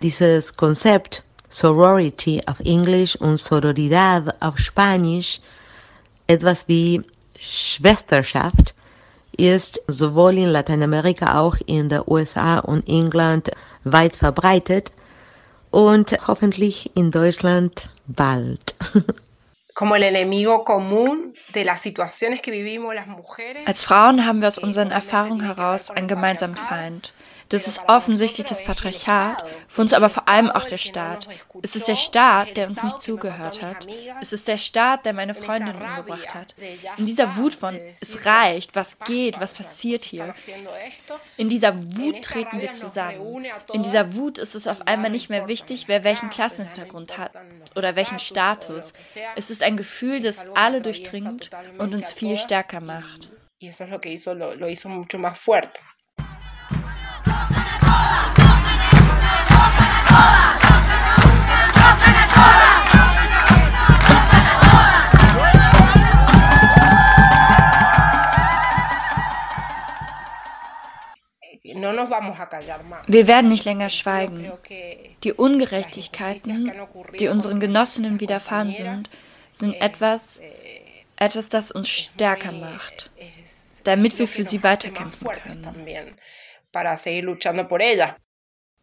Dieses 0.00 0.56
Konzept 0.56 1.22
Sorority 1.50 2.40
auf 2.46 2.60
Englisch 2.60 3.16
und 3.16 3.36
Sororidad 3.36 4.34
auf 4.40 4.56
Spanisch, 4.56 5.40
etwas 6.26 6.66
wie 6.68 7.02
Schwesterschaft, 7.38 8.74
ist 9.36 9.82
sowohl 9.88 10.38
in 10.38 10.48
Lateinamerika 10.48 11.38
auch 11.38 11.56
in 11.66 11.90
den 11.90 12.02
USA 12.06 12.60
und 12.60 12.88
England 12.88 13.50
weit 13.84 14.16
verbreitet 14.16 14.90
und 15.70 16.16
hoffentlich 16.26 16.90
in 16.94 17.10
Deutschland 17.10 17.90
bald. 18.06 18.74
como 19.74 19.96
el 19.96 20.02
enemigo 20.02 20.64
común 20.64 21.32
de 21.52 21.64
las 21.64 21.80
situaciones 21.80 22.40
que 22.42 22.50
vivimos 22.50 22.94
las 22.94 23.06
mujeres. 23.06 23.66
Als 23.66 23.84
Frauen 23.84 24.24
haben 24.24 24.40
wir 24.40 24.48
aus 24.48 24.58
unseren 24.58 24.90
Erfahrungen 24.90 25.44
heraus 25.44 25.90
einen 25.90 26.08
gemeinsamen 26.08 26.56
Feind. 26.56 27.12
Das 27.52 27.66
ist 27.66 27.82
offensichtlich 27.86 28.46
das 28.46 28.64
Patriarchat, 28.64 29.44
für 29.68 29.82
uns 29.82 29.92
aber 29.92 30.08
vor 30.08 30.26
allem 30.26 30.50
auch 30.50 30.64
der 30.64 30.78
Staat. 30.78 31.28
Es 31.62 31.76
ist 31.76 31.86
der 31.86 31.96
Staat, 31.96 32.56
der 32.56 32.66
uns 32.66 32.82
nicht 32.82 33.02
zugehört 33.02 33.60
hat. 33.60 33.86
Es 34.22 34.32
ist 34.32 34.48
der 34.48 34.56
Staat, 34.56 35.04
der 35.04 35.12
meine 35.12 35.34
Freundin 35.34 35.76
umgebracht 35.76 36.34
hat. 36.34 36.54
In 36.96 37.04
dieser 37.04 37.36
Wut 37.36 37.54
von, 37.54 37.78
es 38.00 38.24
reicht, 38.24 38.74
was 38.74 39.00
geht, 39.00 39.38
was 39.38 39.52
passiert 39.52 40.04
hier. 40.04 40.34
In 41.36 41.50
dieser 41.50 41.76
Wut 41.76 42.22
treten 42.22 42.62
wir 42.62 42.72
zusammen. 42.72 43.44
In 43.74 43.82
dieser 43.82 44.14
Wut 44.14 44.38
ist 44.38 44.54
es 44.54 44.66
auf 44.66 44.86
einmal 44.86 45.10
nicht 45.10 45.28
mehr 45.28 45.46
wichtig, 45.46 45.88
wer 45.88 46.04
welchen 46.04 46.30
Klassenhintergrund 46.30 47.18
hat 47.18 47.32
oder 47.76 47.96
welchen 47.96 48.18
Status. 48.18 48.94
Es 49.36 49.50
ist 49.50 49.62
ein 49.62 49.76
Gefühl, 49.76 50.20
das 50.20 50.46
alle 50.54 50.80
durchdringt 50.80 51.50
und 51.76 51.94
uns 51.94 52.14
viel 52.14 52.38
stärker 52.38 52.80
macht. 52.80 53.30
Y 53.58 53.68
eso 53.68 53.84
es 53.84 53.90
lo 53.90 54.00
que 54.00 54.10
hizo, 54.10 54.34
lo, 54.34 54.54
lo 54.54 54.66
hizo 54.66 54.88
mucho 54.88 55.18
más 55.18 55.38
fuerte. 55.38 55.80
Wir 73.06 73.26
werden 73.26 73.48
nicht 73.48 73.64
länger 73.64 73.88
schweigen. 73.88 74.52
Die 75.24 75.32
Ungerechtigkeiten, 75.32 76.72
die 77.18 77.28
unseren 77.28 77.60
Genossinnen 77.60 78.20
widerfahren 78.20 78.72
sind, 78.72 79.10
sind 79.52 79.74
etwas, 79.74 80.40
etwas, 81.16 81.48
das 81.48 81.70
uns 81.70 81.88
stärker 81.88 82.52
macht, 82.52 83.10
damit 83.84 84.18
wir 84.18 84.28
für 84.28 84.44
sie 84.44 84.62
weiterkämpfen 84.62 85.28
können. 85.28 86.16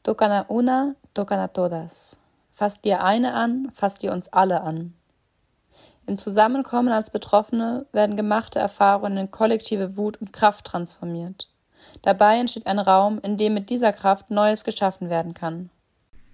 Tocan 0.02 0.32
a 0.32 0.46
una, 0.48 0.96
tocan 1.14 1.40
a 1.40 1.48
todas. 1.48 2.18
Fasst 2.54 2.86
ihr 2.86 3.04
eine 3.04 3.34
an, 3.34 3.72
fasst 3.74 4.04
ihr 4.04 4.12
uns 4.12 4.28
alle 4.30 4.62
an. 4.62 4.94
Im 6.08 6.18
Zusammenkommen 6.18 6.92
als 6.92 7.12
Betroffene 7.12 7.86
werden 7.92 8.16
gemachte 8.16 8.60
Erfahrungen 8.60 9.18
in 9.18 9.32
kollektive 9.32 9.96
Wut 9.96 10.18
und 10.18 10.34
Kraft 10.34 10.66
transformiert. 10.66 11.48
Dabei 12.02 12.40
entsteht 12.40 12.68
ein 12.68 12.80
Raum, 12.80 13.20
in 13.22 13.38
dem 13.38 13.54
mit 13.54 13.70
dieser 13.70 13.94
Kraft 13.94 14.32
Neues 14.32 14.64
geschaffen 14.64 15.10
werden 15.10 15.34
kann. 15.34 15.70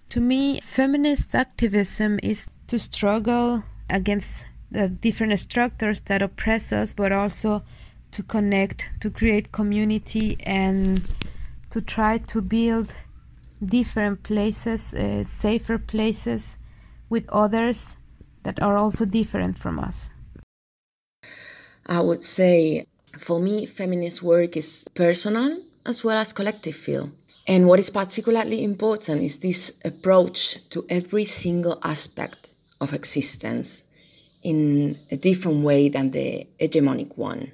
To 0.10 0.22
me, 0.22 0.60
feminist 0.64 1.36
activism 1.36 2.18
is 2.22 2.48
to 2.68 2.78
struggle 2.78 3.64
against 3.90 4.46
the 4.72 4.90
different 4.90 5.38
structures 5.40 6.04
that 6.06 6.22
oppress 6.22 6.72
us, 6.72 6.94
but 6.94 7.12
also 7.12 7.62
to 8.12 8.24
connect, 8.24 8.86
to 9.02 9.10
create 9.10 9.52
community, 9.52 10.38
and 10.46 11.02
to 11.70 11.82
try 11.82 12.18
to 12.18 12.42
build 12.42 12.88
different 13.64 14.24
places, 14.24 14.94
uh, 14.94 15.24
safer 15.24 15.78
places 15.78 16.58
with 17.10 17.30
others 17.30 17.98
that 18.44 18.62
are 18.62 18.78
also 18.78 19.06
different 19.06 19.58
from 19.58 19.80
us. 19.80 20.12
I 21.88 22.00
would 22.02 22.24
say 22.24 22.86
for 23.18 23.40
me, 23.40 23.66
feminist 23.66 24.22
work 24.24 24.58
is 24.58 24.86
personal 24.94 25.62
as 25.86 26.04
well 26.04 26.18
as 26.18 26.34
collective 26.34 26.76
field. 26.76 27.12
And 27.48 27.68
what 27.68 27.80
is 27.80 27.90
particularly 27.90 28.64
important 28.64 29.22
is 29.22 29.40
this 29.40 29.80
approach 29.86 30.68
to 30.70 30.86
every 30.90 31.26
single 31.26 31.80
aspect 31.84 32.54
of 32.82 32.94
existence 32.94 33.84
in 34.42 34.98
a 35.12 35.16
different 35.16 35.64
way 35.64 35.90
than 35.90 36.12
the 36.12 36.48
hegemonic 36.60 37.18
one, 37.18 37.52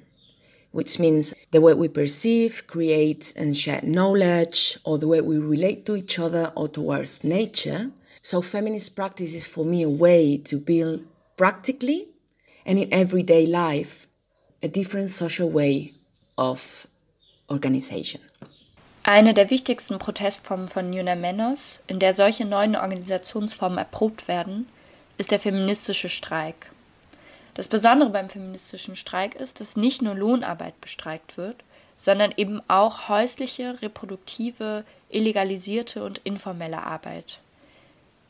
which 0.72 0.98
means 0.98 1.34
the 1.52 1.60
way 1.60 1.74
we 1.74 1.88
perceive, 1.88 2.64
create, 2.66 3.32
and 3.36 3.56
share 3.56 3.80
knowledge, 3.82 4.78
or 4.84 4.98
the 4.98 5.08
way 5.08 5.20
we 5.20 5.38
relate 5.38 5.86
to 5.86 5.96
each 5.96 6.18
other 6.18 6.52
or 6.56 6.68
towards 6.68 7.24
nature. 7.24 7.90
So, 8.22 8.42
feminist 8.42 8.96
practice 8.96 9.34
is 9.34 9.46
for 9.46 9.64
me 9.64 9.82
a 9.82 9.88
way 9.88 10.38
to 10.38 10.56
build 10.56 11.04
practically 11.36 12.08
and 12.64 12.78
in 12.78 12.92
everyday 12.92 13.46
life 13.46 14.06
a 14.62 14.68
different 14.68 15.10
social 15.10 15.50
way 15.50 15.92
of 16.36 16.86
organization. 17.50 18.20
Eine 19.04 19.34
der 19.34 19.50
wichtigsten 19.50 19.98
Protestformen 19.98 20.68
von 20.68 20.88
Nuna 20.90 21.16
Menos, 21.16 21.80
in 21.88 21.98
der 21.98 22.14
solche 22.14 22.44
neuen 22.44 22.76
Organisationsformen 22.76 23.78
erprobt 23.78 24.28
werden, 24.28 24.68
ist 25.18 25.32
der 25.32 25.40
feministische 25.40 26.08
Streik. 26.08 26.71
Das 27.54 27.68
Besondere 27.68 28.10
beim 28.10 28.30
feministischen 28.30 28.96
Streik 28.96 29.34
ist, 29.34 29.60
dass 29.60 29.76
nicht 29.76 30.00
nur 30.00 30.14
Lohnarbeit 30.14 30.80
bestreikt 30.80 31.36
wird, 31.36 31.56
sondern 31.96 32.32
eben 32.36 32.62
auch 32.68 33.08
häusliche, 33.08 33.80
reproduktive, 33.82 34.84
illegalisierte 35.10 36.02
und 36.04 36.18
informelle 36.24 36.82
Arbeit. 36.82 37.40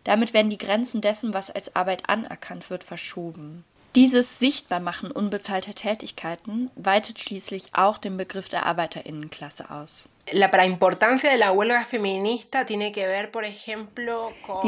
Damit 0.04 0.34
werden 0.34 0.50
die 0.50 0.58
Grenzen 0.58 1.00
dessen, 1.00 1.32
was 1.32 1.50
als 1.50 1.76
Arbeit 1.76 2.08
anerkannt 2.08 2.68
wird, 2.70 2.82
verschoben. 2.82 3.64
Dieses 3.94 4.38
Sichtbarmachen 4.38 5.10
unbezahlter 5.10 5.74
Tätigkeiten 5.74 6.70
weitet 6.76 7.18
schließlich 7.18 7.66
auch 7.74 7.98
den 7.98 8.16
Begriff 8.16 8.48
der 8.48 8.64
Arbeiterinnenklasse 8.64 9.70
aus. 9.70 10.08
Die 10.32 10.40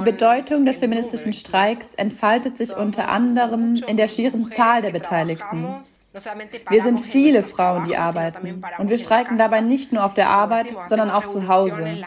Bedeutung 0.03 0.67
des 0.67 0.79
feministischen 0.79 1.33
Streiks 1.33 1.95
entfaltet 1.95 2.59
sich 2.59 2.77
unter 2.77 3.09
anderem 3.09 3.77
in 3.87 3.97
der 3.97 4.09
schieren 4.09 4.53
Zahl 4.53 4.83
der 4.83 4.91
Beteiligten. 4.91 5.77
Wir 6.69 6.83
sind 6.83 7.01
viele 7.01 7.43
Frauen, 7.43 7.85
die 7.85 7.97
arbeiten. 7.97 8.63
Und 8.77 8.91
wir 8.91 8.99
streiken 8.99 9.39
dabei 9.39 9.63
nicht 9.63 9.91
nur 9.91 10.05
auf 10.05 10.13
der 10.13 10.29
Arbeit, 10.29 10.67
sondern 10.91 11.11
auch 11.11 11.29
zu 11.29 11.49
Hause. 11.49 12.05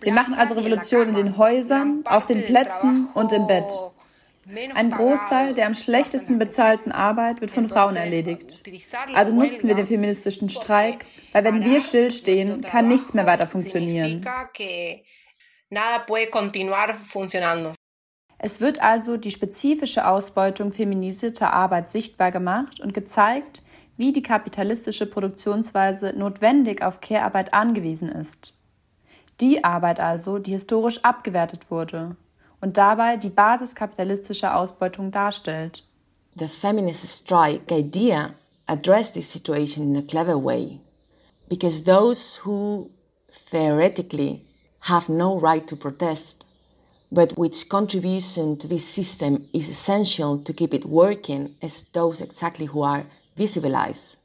Wir 0.00 0.12
machen 0.12 0.34
also 0.34 0.52
Revolution 0.52 1.08
in 1.08 1.14
den 1.14 1.38
Häusern, 1.38 2.02
auf 2.04 2.26
den 2.26 2.44
Plätzen 2.44 3.08
und 3.14 3.32
im 3.32 3.46
Bett. 3.46 3.72
Ein 4.74 4.90
Großteil 4.90 5.54
der 5.54 5.66
am 5.66 5.74
schlechtesten 5.74 6.38
bezahlten 6.38 6.92
Arbeit 6.92 7.40
wird 7.40 7.50
von 7.50 7.68
Frauen 7.68 7.96
erledigt. 7.96 8.62
Also 9.14 9.32
nutzen 9.32 9.68
wir 9.68 9.74
den 9.74 9.86
feministischen 9.86 10.48
Streik, 10.48 11.04
weil 11.32 11.44
wenn 11.44 11.64
wir 11.64 11.80
stillstehen, 11.80 12.60
kann 12.62 12.88
nichts 12.88 13.14
mehr 13.14 13.26
weiter 13.26 13.46
funktionieren. 13.46 14.26
Es 18.38 18.60
wird 18.60 18.82
also 18.82 19.16
die 19.16 19.30
spezifische 19.30 20.08
Ausbeutung 20.08 20.72
feminisierter 20.72 21.52
Arbeit 21.52 21.92
sichtbar 21.92 22.30
gemacht 22.30 22.80
und 22.80 22.94
gezeigt, 22.94 23.62
wie 23.96 24.12
die 24.12 24.22
kapitalistische 24.22 25.04
Produktionsweise 25.04 26.14
notwendig 26.16 26.82
auf 26.82 27.00
Care-Arbeit 27.00 27.52
angewiesen 27.52 28.08
ist. 28.08 28.58
Die 29.40 29.62
Arbeit 29.62 30.00
also, 30.00 30.38
die 30.38 30.52
historisch 30.52 31.04
abgewertet 31.04 31.70
wurde 31.70 32.16
und 32.60 32.76
dabei 32.76 33.16
die 33.16 33.30
Basis 33.30 33.74
kapitalistischer 33.74 34.56
Ausbeutung 34.56 35.10
darstellt. 35.10 35.82
The 36.36 36.48
feminist 36.48 37.06
strike 37.08 37.72
idea 37.72 38.34
addressed 38.66 39.14
this 39.14 39.30
situation 39.30 39.90
in 39.90 39.96
a 39.96 40.06
clever 40.06 40.36
way 40.36 40.80
because 41.48 41.84
those 41.84 42.40
who 42.44 42.90
theoretically 43.50 44.42
have 44.88 45.08
no 45.08 45.38
right 45.38 45.66
to 45.66 45.76
protest 45.76 46.46
but 47.10 47.36
which 47.36 47.68
contribution 47.68 48.56
to 48.56 48.68
this 48.68 48.86
system 48.86 49.48
is 49.52 49.68
essential 49.68 50.38
to 50.38 50.52
keep 50.52 50.72
it 50.72 50.84
working 50.84 51.56
as 51.60 51.82
those 51.92 52.20
exactly 52.20 52.66
who 52.66 52.82
are 52.82 53.04
visibilized. 53.36 54.19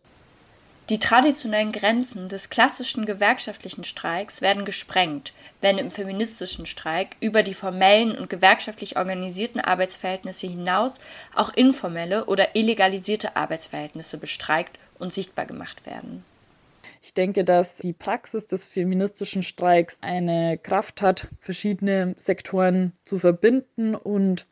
Die 0.90 1.00
traditionellen 1.00 1.72
Grenzen 1.72 2.30
des 2.30 2.52
klassischen 2.52 3.08
gewerkschaftlichen 3.08 3.84
Streiks 3.84 4.42
werden 4.42 4.66
gesprengt, 4.66 5.34
wenn 5.60 5.80
im 5.80 5.90
feministischen 5.90 6.68
Streik 6.68 7.16
über 7.22 7.42
die 7.42 7.56
formellen 7.56 8.16
und 8.16 8.30
gewerkschaftlich 8.30 8.96
organisierten 8.96 9.60
Arbeitsverhältnisse 9.60 10.46
hinaus 10.46 11.00
auch 11.34 11.52
informelle 11.56 12.26
oder 12.26 12.56
illegalisierte 12.56 13.36
Arbeitsverhältnisse 13.36 14.20
bestreikt 14.20 14.78
und 15.00 15.12
sichtbar 15.12 15.48
gemacht 15.48 15.88
werden. 15.88 16.24
Ich 17.02 17.16
denke, 17.16 17.44
dass 17.44 17.78
die 17.78 17.94
Praxis 17.94 18.48
des 18.48 18.68
feministischen 18.68 19.42
Streiks 19.42 19.98
eine 20.02 20.60
Kraft 20.60 21.02
hat, 21.02 21.28
verschiedene 21.40 22.14
Sektoren 22.18 22.94
zu 23.06 23.18
verbinden 23.18 23.96
und 23.96 24.46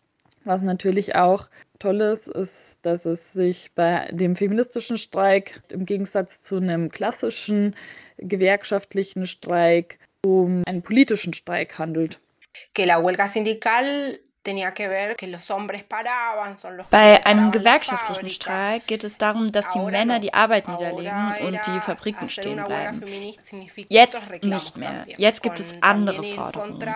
was 0.45 0.61
natürlich 0.61 1.15
auch 1.15 1.49
toll 1.79 2.01
ist, 2.01 2.27
ist, 2.27 2.79
dass 2.83 3.05
es 3.05 3.33
sich 3.33 3.71
bei 3.75 4.07
dem 4.11 4.35
feministischen 4.35 4.97
Streik 4.97 5.61
im 5.71 5.85
Gegensatz 5.85 6.43
zu 6.43 6.57
einem 6.57 6.89
klassischen 6.89 7.75
gewerkschaftlichen 8.17 9.25
Streik 9.25 9.99
um 10.25 10.63
einen 10.65 10.81
politischen 10.81 11.33
Streik 11.33 11.77
handelt. 11.77 12.19
Que 12.73 12.85
la 12.85 13.01
huelga 13.01 13.27
sindical 13.27 14.19
bei 16.89 17.25
einem 17.25 17.51
gewerkschaftlichen 17.51 18.29
Streik 18.29 18.87
geht 18.87 19.05
es 19.05 19.17
darum, 19.17 19.49
dass 19.51 19.69
die 19.69 19.79
Männer 19.79 20.19
die 20.19 20.33
Arbeit 20.33 20.67
niederlegen 20.67 21.35
und 21.45 21.59
die 21.65 21.79
Fabriken 21.79 22.29
stehen 22.29 22.61
bleiben. 22.63 23.01
Jetzt 23.87 24.29
nicht 24.43 24.77
mehr. 24.77 25.05
Jetzt 25.17 25.43
gibt 25.43 25.59
es 25.61 25.81
andere 25.81 26.23
Forderungen. 26.23 26.93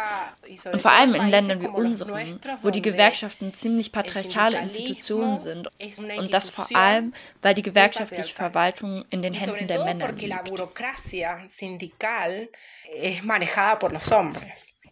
Und 0.72 0.82
vor 0.82 0.92
allem 0.92 1.16
in 1.16 1.30
Ländern 1.30 1.62
wie 1.62 1.68
unseren, 1.68 2.40
wo 2.62 2.70
die 2.70 2.82
Gewerkschaften 2.82 3.54
ziemlich 3.54 3.94
patriarchale 3.94 4.60
Institutionen 4.60 5.40
sind. 5.40 5.70
Und 6.18 6.34
das 6.34 6.50
vor 6.50 6.68
allem, 6.76 7.14
weil 7.42 7.54
die 7.54 7.62
gewerkschaftliche 7.62 8.34
Verwaltung 8.34 9.06
in 9.10 9.22
den 9.22 9.34
Händen 9.34 9.68
der 9.68 9.86
Männer 9.86 10.12
liegt. 10.12 10.52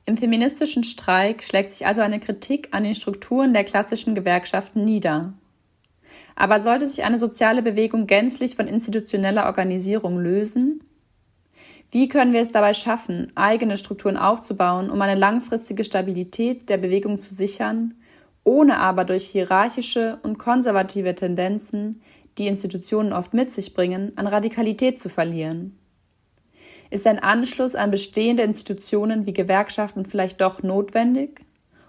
Im 0.08 0.18
feministischen 0.18 0.84
Streik 0.84 1.44
schlägt 1.44 1.72
sich 1.72 1.88
also 1.88 2.02
eine 2.02 2.20
Kritik 2.20 2.70
an 2.72 2.84
den 2.84 2.94
Strukturen 2.94 3.54
der 3.54 3.64
klassischen 3.64 4.14
Gewerkschaften 4.14 4.86
nieder. 4.86 5.34
Aber 6.36 6.60
sollte 6.60 6.88
sich 6.88 7.04
eine 7.04 7.18
soziale 7.18 7.64
Bewegung 7.64 8.06
gänzlich 8.06 8.56
von 8.56 8.68
institutioneller 8.68 9.48
Organisierung 9.48 10.20
lösen? 10.20 10.84
Wie 11.90 12.08
können 12.08 12.34
wir 12.34 12.42
es 12.42 12.52
dabei 12.52 12.74
schaffen, 12.74 13.32
eigene 13.36 13.78
Strukturen 13.78 14.18
aufzubauen, 14.18 14.92
um 14.92 15.02
eine 15.02 15.20
langfristige 15.20 15.84
Stabilität 15.84 16.70
der 16.70 16.78
Bewegung 16.78 17.18
zu 17.18 17.34
sichern, 17.34 17.96
ohne 18.44 18.78
aber 18.78 19.06
durch 19.06 19.26
hierarchische 19.26 20.20
und 20.22 20.38
konservative 20.38 21.16
Tendenzen, 21.16 22.02
die 22.38 22.48
Institutionen 22.48 23.14
oft 23.14 23.34
mit 23.34 23.54
sich 23.54 23.74
bringen, 23.74 24.12
an 24.18 24.28
Radikalität 24.28 25.02
zu 25.02 25.10
verlieren? 25.10 25.80
Ist 26.96 27.08
ein 27.08 27.20
Anschluss 27.20 27.76
an 27.76 27.92
bestehende 27.92 28.44
Institutionen 28.44 29.26
wie 29.26 29.34
Gewerkschaften 29.34 30.06
vielleicht 30.06 30.40
doch 30.40 30.64
notwendig? 30.64 31.42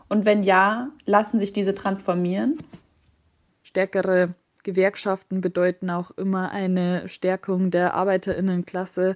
Und 0.08 0.24
wenn 0.24 0.42
ja, 0.42 0.88
lassen 1.04 1.38
sich 1.38 1.52
diese 1.52 1.76
transformieren? 1.76 2.58
Stärkere 3.62 4.34
Gewerkschaften 4.64 5.40
bedeuten 5.40 5.90
auch 5.90 6.10
immer 6.10 6.50
eine 6.50 7.06
Stärkung 7.06 7.70
der 7.70 7.94
Arbeiterinnenklasse 7.94 9.14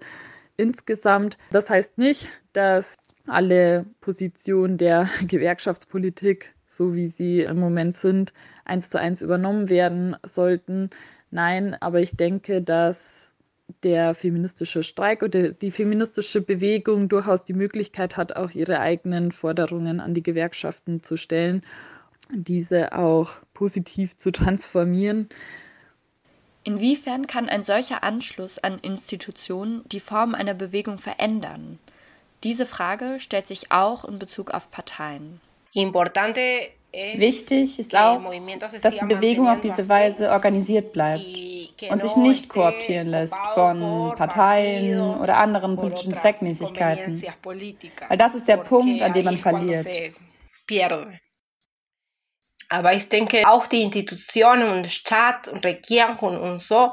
insgesamt. 0.57 1.38
Das 1.50 1.70
heißt 1.70 1.98
nicht, 1.98 2.29
dass 2.53 2.96
alle 3.26 3.85
Positionen 4.00 4.76
der 4.79 5.09
Gewerkschaftspolitik, 5.26 6.55
so 6.68 6.94
wie 6.94 7.09
sie 7.09 7.40
im 7.40 7.59
Moment 7.59 7.96
sind, 7.96 8.33
eins 8.64 8.90
zu 8.90 9.00
eins 9.00 9.22
übernommen 9.22 9.68
werden 9.68 10.16
sollten. 10.24 10.90
Nein, 11.33 11.76
aber 11.81 11.98
ich 11.98 12.16
denke, 12.16 12.62
dass 12.62 13.30
der 13.83 14.15
feministische 14.15 14.83
Streik 14.83 15.23
oder 15.23 15.53
die 15.53 15.71
feministische 15.71 16.41
Bewegung 16.41 17.09
durchaus 17.09 17.45
die 17.45 17.53
Möglichkeit 17.53 18.17
hat, 18.17 18.37
auch 18.37 18.51
ihre 18.53 18.81
eigenen 18.81 19.33
Forderungen 19.33 20.01
an 20.01 20.15
die 20.15 20.23
Gewerkschaften 20.23 21.03
zu 21.03 21.17
stellen, 21.17 21.63
diese 22.33 22.93
auch 22.93 23.41
positiv 23.55 24.17
zu 24.17 24.31
transformieren. 24.31 25.29
Inwiefern 26.63 27.27
kann 27.27 27.49
ein 27.49 27.65
solcher 27.65 28.05
Anschluss 28.05 28.59
an 28.59 28.79
Institutionen 28.79 29.83
die 29.91 30.01
Form 30.01 30.35
einer 30.35 30.55
Bewegung 30.55 30.99
verändern? 30.99 31.79
Diese 32.45 32.67
Frage 32.67 33.19
stellt 33.19 33.47
sich 33.47 33.73
auch 33.73 34.05
in 34.05 34.19
Bezug 34.19 34.51
auf 34.51 34.71
Parteien. 34.71 35.41
Importante 35.73 36.41
Wichtig 36.92 37.79
ist 37.79 37.96
auch, 37.96 38.20
dass 38.83 38.96
die 38.96 39.05
Bewegung 39.05 39.48
auf 39.48 39.61
diese 39.61 39.88
Weise 39.88 40.31
organisiert 40.31 40.92
bleibt 40.92 41.24
und 41.88 42.03
sich 42.03 42.16
nicht 42.16 42.48
kooptieren 42.48 43.09
lässt 43.09 43.37
von 43.55 44.12
Parteien 44.16 45.00
oder 45.00 45.37
anderen 45.37 45.76
politischen 45.76 46.18
Zweckmäßigkeiten. 46.18 47.22
Weil 48.09 48.18
das 48.18 48.35
ist 48.35 48.48
der 48.48 48.57
Punkt, 48.57 49.03
an 49.03 49.12
dem 49.12 49.24
man 49.24 49.38
verliert. 49.38 49.87
Aber 52.72 52.92
ich 52.92 53.09
denke, 53.09 53.42
auch 53.48 53.66
die 53.66 53.83
Institutionen 53.83 54.70
und 54.70 54.90
Staat 54.90 55.48
und 55.48 55.64
Regierung 55.64 56.40
und 56.40 56.61
so 56.61 56.92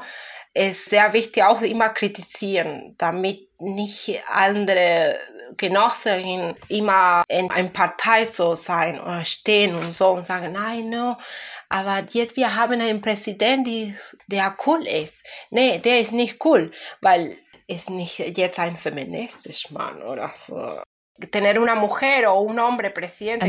ist 0.58 0.86
sehr 0.86 1.12
wichtig, 1.12 1.42
auch 1.44 1.62
immer 1.62 1.90
kritisieren, 1.90 2.94
damit 2.98 3.48
nicht 3.60 4.20
andere 4.28 5.16
Genossinnen 5.56 6.54
immer 6.68 7.24
in 7.28 7.50
einer 7.50 7.70
Partei 7.70 8.26
so 8.26 8.54
sein 8.54 9.00
oder 9.00 9.24
stehen 9.24 9.74
und 9.76 9.94
so 9.94 10.10
und 10.10 10.26
sagen, 10.26 10.52
nein, 10.52 10.90
no, 10.90 11.16
aber 11.68 12.06
jetzt 12.10 12.36
wir 12.36 12.56
haben 12.56 12.80
einen 12.80 13.00
Präsidenten, 13.00 13.96
der 14.26 14.56
cool 14.66 14.86
ist. 14.86 15.24
Nee, 15.50 15.78
der 15.78 16.00
ist 16.00 16.12
nicht 16.12 16.44
cool, 16.44 16.72
weil 17.00 17.36
ist 17.68 17.90
nicht 17.90 18.18
jetzt 18.18 18.58
ein 18.58 18.78
feministischer 18.78 19.74
Mann 19.74 20.02
oder 20.02 20.30
so. 20.34 20.80
Ein 21.20 21.30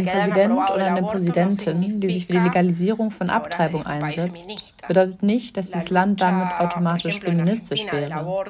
Präsident 0.05 0.53
oder 0.71 0.85
eine 0.85 1.03
Präsidentin, 1.03 1.99
die 1.99 2.09
sich 2.09 2.25
für 2.25 2.33
die 2.33 2.39
Legalisierung 2.39 3.11
von 3.11 3.29
Abtreibung 3.29 3.85
einsetzt, 3.85 4.49
bedeutet 4.87 5.21
nicht, 5.21 5.55
dass 5.55 5.71
dieses 5.71 5.91
Land 5.91 6.19
damit 6.21 6.51
automatisch 6.59 7.19
feministisch 7.19 7.85
wäre. 7.91 8.45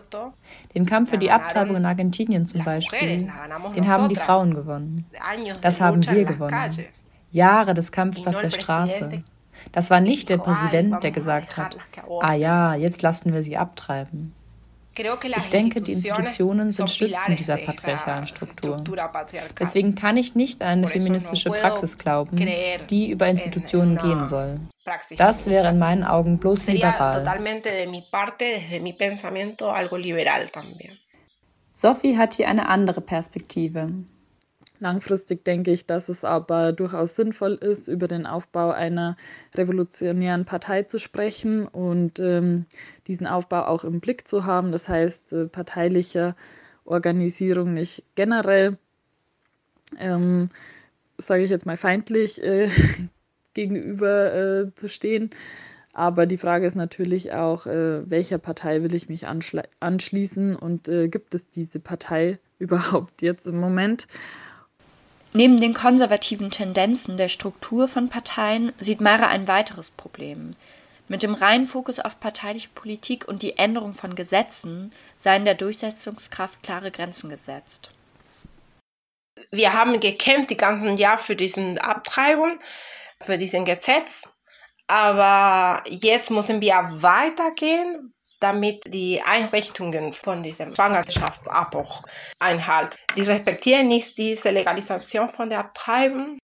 Den 0.74 0.86
Kampf 0.86 1.10
für 1.10 1.18
die 1.18 1.32
Abtreibung 1.32 1.76
in 1.76 1.86
Argentinien 1.86 2.46
zum 2.46 2.64
Beispiel, 2.64 3.30
den 3.76 3.88
haben 3.88 4.08
die 4.08 4.16
Frauen 4.16 4.54
gewonnen. 4.54 5.06
Das 5.62 5.82
haben 5.82 6.06
wir 6.06 6.24
gewonnen. 6.24 6.86
Jahre 7.32 7.74
des 7.74 7.92
Kampfes 7.92 8.26
auf 8.26 8.40
der 8.40 8.52
Straße. 8.52 9.24
Das 9.74 9.90
war 9.90 10.00
nicht 10.00 10.30
der 10.30 10.38
Präsident, 10.38 11.04
der 11.04 11.12
gesagt 11.12 11.58
hat, 11.58 11.78
ah 12.22 12.34
ja, 12.34 12.76
jetzt 12.76 13.02
lassen 13.02 13.34
wir 13.34 13.44
sie 13.44 13.58
abtreiben. 13.58 14.34
Ich 15.38 15.50
denke, 15.50 15.82
die 15.82 15.94
Institutionen 15.94 16.70
sind 16.70 16.90
Stützen 16.90 17.36
dieser 17.36 17.58
patriarchalen 17.58 18.28
Struktur. 18.28 18.84
Deswegen 19.58 19.96
kann 19.96 20.18
ich 20.18 20.36
nicht 20.36 20.62
an 20.62 20.80
eine 20.80 20.88
feministische 20.88 21.50
Praxis 21.50 21.98
glauben, 21.98 22.38
die 22.90 23.10
über 23.10 23.28
Institutionen 23.28 23.98
gehen 23.98 24.28
soll. 24.28 24.60
Das 25.18 25.48
wäre 25.48 25.70
in 25.70 25.80
meinen 25.80 26.04
Augen 26.04 26.38
bloß 26.38 26.68
liberal. 26.68 27.24
Sophie 31.74 32.18
hat 32.18 32.34
hier 32.34 32.50
eine 32.50 32.68
andere 32.68 33.00
Perspektive. 33.00 33.94
Langfristig 34.80 35.44
denke 35.44 35.72
ich, 35.72 35.86
dass 35.86 36.08
es 36.08 36.24
aber 36.24 36.72
durchaus 36.72 37.18
sinnvoll 37.18 37.56
ist, 37.56 37.90
über 37.90 38.08
den 38.08 38.26
Aufbau 38.26 38.72
einer 38.72 39.18
revolutionären 39.56 40.46
Partei 40.46 40.84
zu 40.84 41.00
sprechen 41.00 41.68
und 41.68 42.20
ähm, 42.20 42.66
diesen 43.08 43.28
Aufbau 43.28 43.66
auch 43.66 43.84
im 43.84 44.00
Blick 44.00 44.26
zu 44.26 44.46
haben. 44.46 44.72
Das 44.72 44.88
heißt, 44.88 45.34
äh, 45.34 45.46
parteilicher 45.48 46.36
Organisierung 46.86 47.74
nicht 47.74 48.04
generell, 48.16 48.78
ähm, 49.98 50.50
sage 51.18 51.44
ich 51.44 51.50
jetzt 51.50 51.66
mal 51.66 51.78
feindlich, 51.78 52.42
äh, 52.42 52.70
gegenüber 53.54 54.34
äh, 54.34 54.76
zu 54.76 54.88
stehen. 54.88 55.32
Aber 55.92 56.26
die 56.26 56.38
Frage 56.38 56.66
ist 56.66 56.76
natürlich 56.76 57.34
auch, 57.34 57.66
äh, 57.66 58.10
welcher 58.10 58.38
Partei 58.38 58.82
will 58.82 58.96
ich 58.96 59.10
mich 59.10 59.26
anschließen 59.28 60.56
und 60.56 60.88
äh, 60.88 61.10
gibt 61.10 61.36
es 61.36 61.50
diese 61.50 61.82
Partei 61.82 62.40
überhaupt 62.60 63.22
jetzt 63.22 63.46
im 63.46 63.60
Moment? 63.60 64.08
Neben 65.32 65.58
den 65.58 65.74
konservativen 65.74 66.50
Tendenzen 66.50 67.18
der 67.18 67.28
Struktur 67.28 67.88
von 67.88 68.10
Parteien 68.10 68.74
sieht 68.80 69.00
Mara 69.00 69.28
ein 69.28 69.48
weiteres 69.48 69.92
Problem. 69.92 70.56
Mit 71.08 71.24
dem 71.24 71.34
reinen 71.34 71.68
Fokus 71.68 72.00
auf 72.00 72.20
parteiliche 72.20 72.70
Politik 72.70 73.28
und 73.28 73.42
die 73.44 73.58
Änderung 73.58 73.96
von 73.96 74.16
Gesetzen 74.16 74.92
seien 75.16 75.46
der 75.46 75.56
Durchsetzungskraft 75.56 76.64
klare 76.64 76.92
Grenzen 76.92 77.30
gesetzt. 77.30 77.92
Wir 79.52 79.74
haben 79.74 80.00
gekämpft 80.00 80.50
die 80.50 80.58
ganzen 80.58 80.98
Jahr 80.98 81.18
für 81.18 81.36
diesen 81.36 81.78
Abtreibung, 81.78 82.60
für 83.22 83.38
diesen 83.38 83.66
Gesetz, 83.66 84.28
aber 84.88 85.84
jetzt 85.88 86.30
müssen 86.32 86.62
wir 86.62 86.74
weitergehen, 86.98 88.14
damit 88.40 88.84
die 88.88 89.22
Einrichtungen 89.22 90.14
von 90.14 90.44
diesem 90.44 90.76
Schwangerschaftsabbruch 90.76 92.04
einhalten. 92.40 92.98
Die 93.16 93.24
respektieren 93.24 93.88
nicht 93.88 94.18
diese 94.18 94.50
Legalisation 94.50 95.30
von 95.30 95.50
der 95.50 95.60
Abtreibung, 95.60 96.38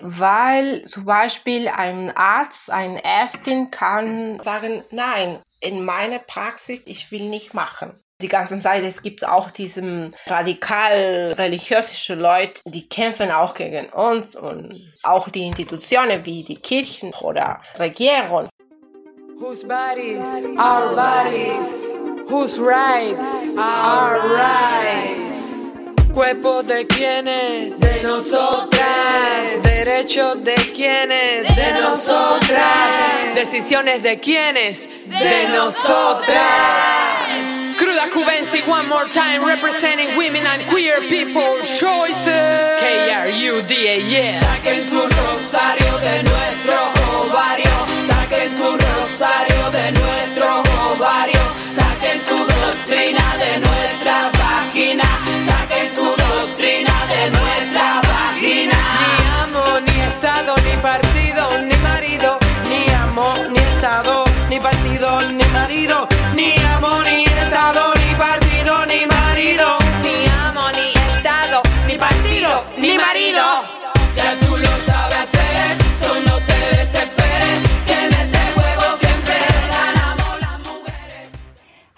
weil 0.00 0.84
zum 0.84 1.04
Beispiel 1.04 1.68
ein 1.68 2.10
Arzt, 2.16 2.70
eine 2.70 3.02
Ärztin 3.04 3.70
kann 3.70 4.40
sagen, 4.42 4.82
nein, 4.90 5.40
in 5.60 5.84
meiner 5.84 6.18
Praxis, 6.18 6.80
ich 6.84 7.10
will 7.10 7.28
nicht 7.28 7.54
machen. 7.54 8.00
Die 8.22 8.28
ganze 8.28 8.56
Zeit, 8.58 8.84
es 8.84 9.02
gibt 9.02 9.26
auch 9.26 9.50
diese 9.50 10.10
radikal 10.26 11.34
religiöse 11.36 12.14
Leute, 12.14 12.62
die 12.64 12.88
kämpfen 12.88 13.30
auch 13.30 13.54
gegen 13.54 13.88
uns 13.90 14.36
und 14.36 14.94
auch 15.02 15.28
die 15.28 15.46
Institutionen 15.46 16.24
wie 16.24 16.44
die 16.44 16.56
Kirchen 16.56 17.12
oder 17.14 17.60
Regierung 17.78 18.48
Whose 19.38 19.64
bodies 19.64 20.26
are 20.58 20.94
bodies, 20.94 21.86
whose 22.28 22.56
rights 22.58 23.46
are 23.58 24.18
rights. 24.32 25.64
Cuerpo 26.12 26.62
de 26.62 26.86
quienes, 26.86 27.78
de 27.80 28.02
nosotras. 28.04 29.60
Derechos 29.62 30.44
de 30.44 30.54
quienes, 30.72 31.56
de 31.56 31.72
nosotras. 31.80 33.34
Decisiones 33.34 34.02
de 34.04 34.20
quienes, 34.20 34.88
de 35.08 35.48
nosotras. 35.48 36.38
Cruda 37.76 38.08
Cubensi, 38.12 38.62
one 38.68 38.86
more 38.88 39.08
time, 39.08 39.44
representing 39.44 40.16
women 40.16 40.46
and 40.46 40.62
queer 40.70 40.96
people 41.08 41.42
choices. 41.78 42.80
K-R-U-D-A-S. 42.80 44.44
Saquen 44.44 44.80
su 44.80 45.00
rosario 45.00 45.98
de 45.98 46.22
nuestro 46.22 46.76
ovario. 47.18 47.73
Rosario 49.24 49.70
de 49.70 49.92
nuestro 49.92 50.62
ovario. 50.92 51.40
Saquen 51.74 52.20
su 52.28 52.36
doctrina 52.36 53.24
de 53.42 53.58
nuestra 53.66 54.30
página. 54.32 55.04
Saquen 55.48 55.94
su 55.96 56.04
doctrina 56.04 56.92
de 57.08 57.30
nuestra 57.30 58.02
página. 58.02 58.76
Ni 59.00 59.14
amo, 59.42 59.80
ni 59.80 60.00
Estado, 60.10 60.54
ni 60.66 60.76
partido, 60.82 61.58
ni 61.58 61.76
marido. 61.76 62.38
Ni 62.68 62.92
amo, 62.92 63.34
ni 63.50 63.60
Estado, 63.60 64.24
ni 64.50 64.60
partido, 64.60 65.22
ni 65.22 65.44
marido. 65.58 66.06
Ni 66.34 66.54
amo, 66.74 67.02
ni 67.04 67.13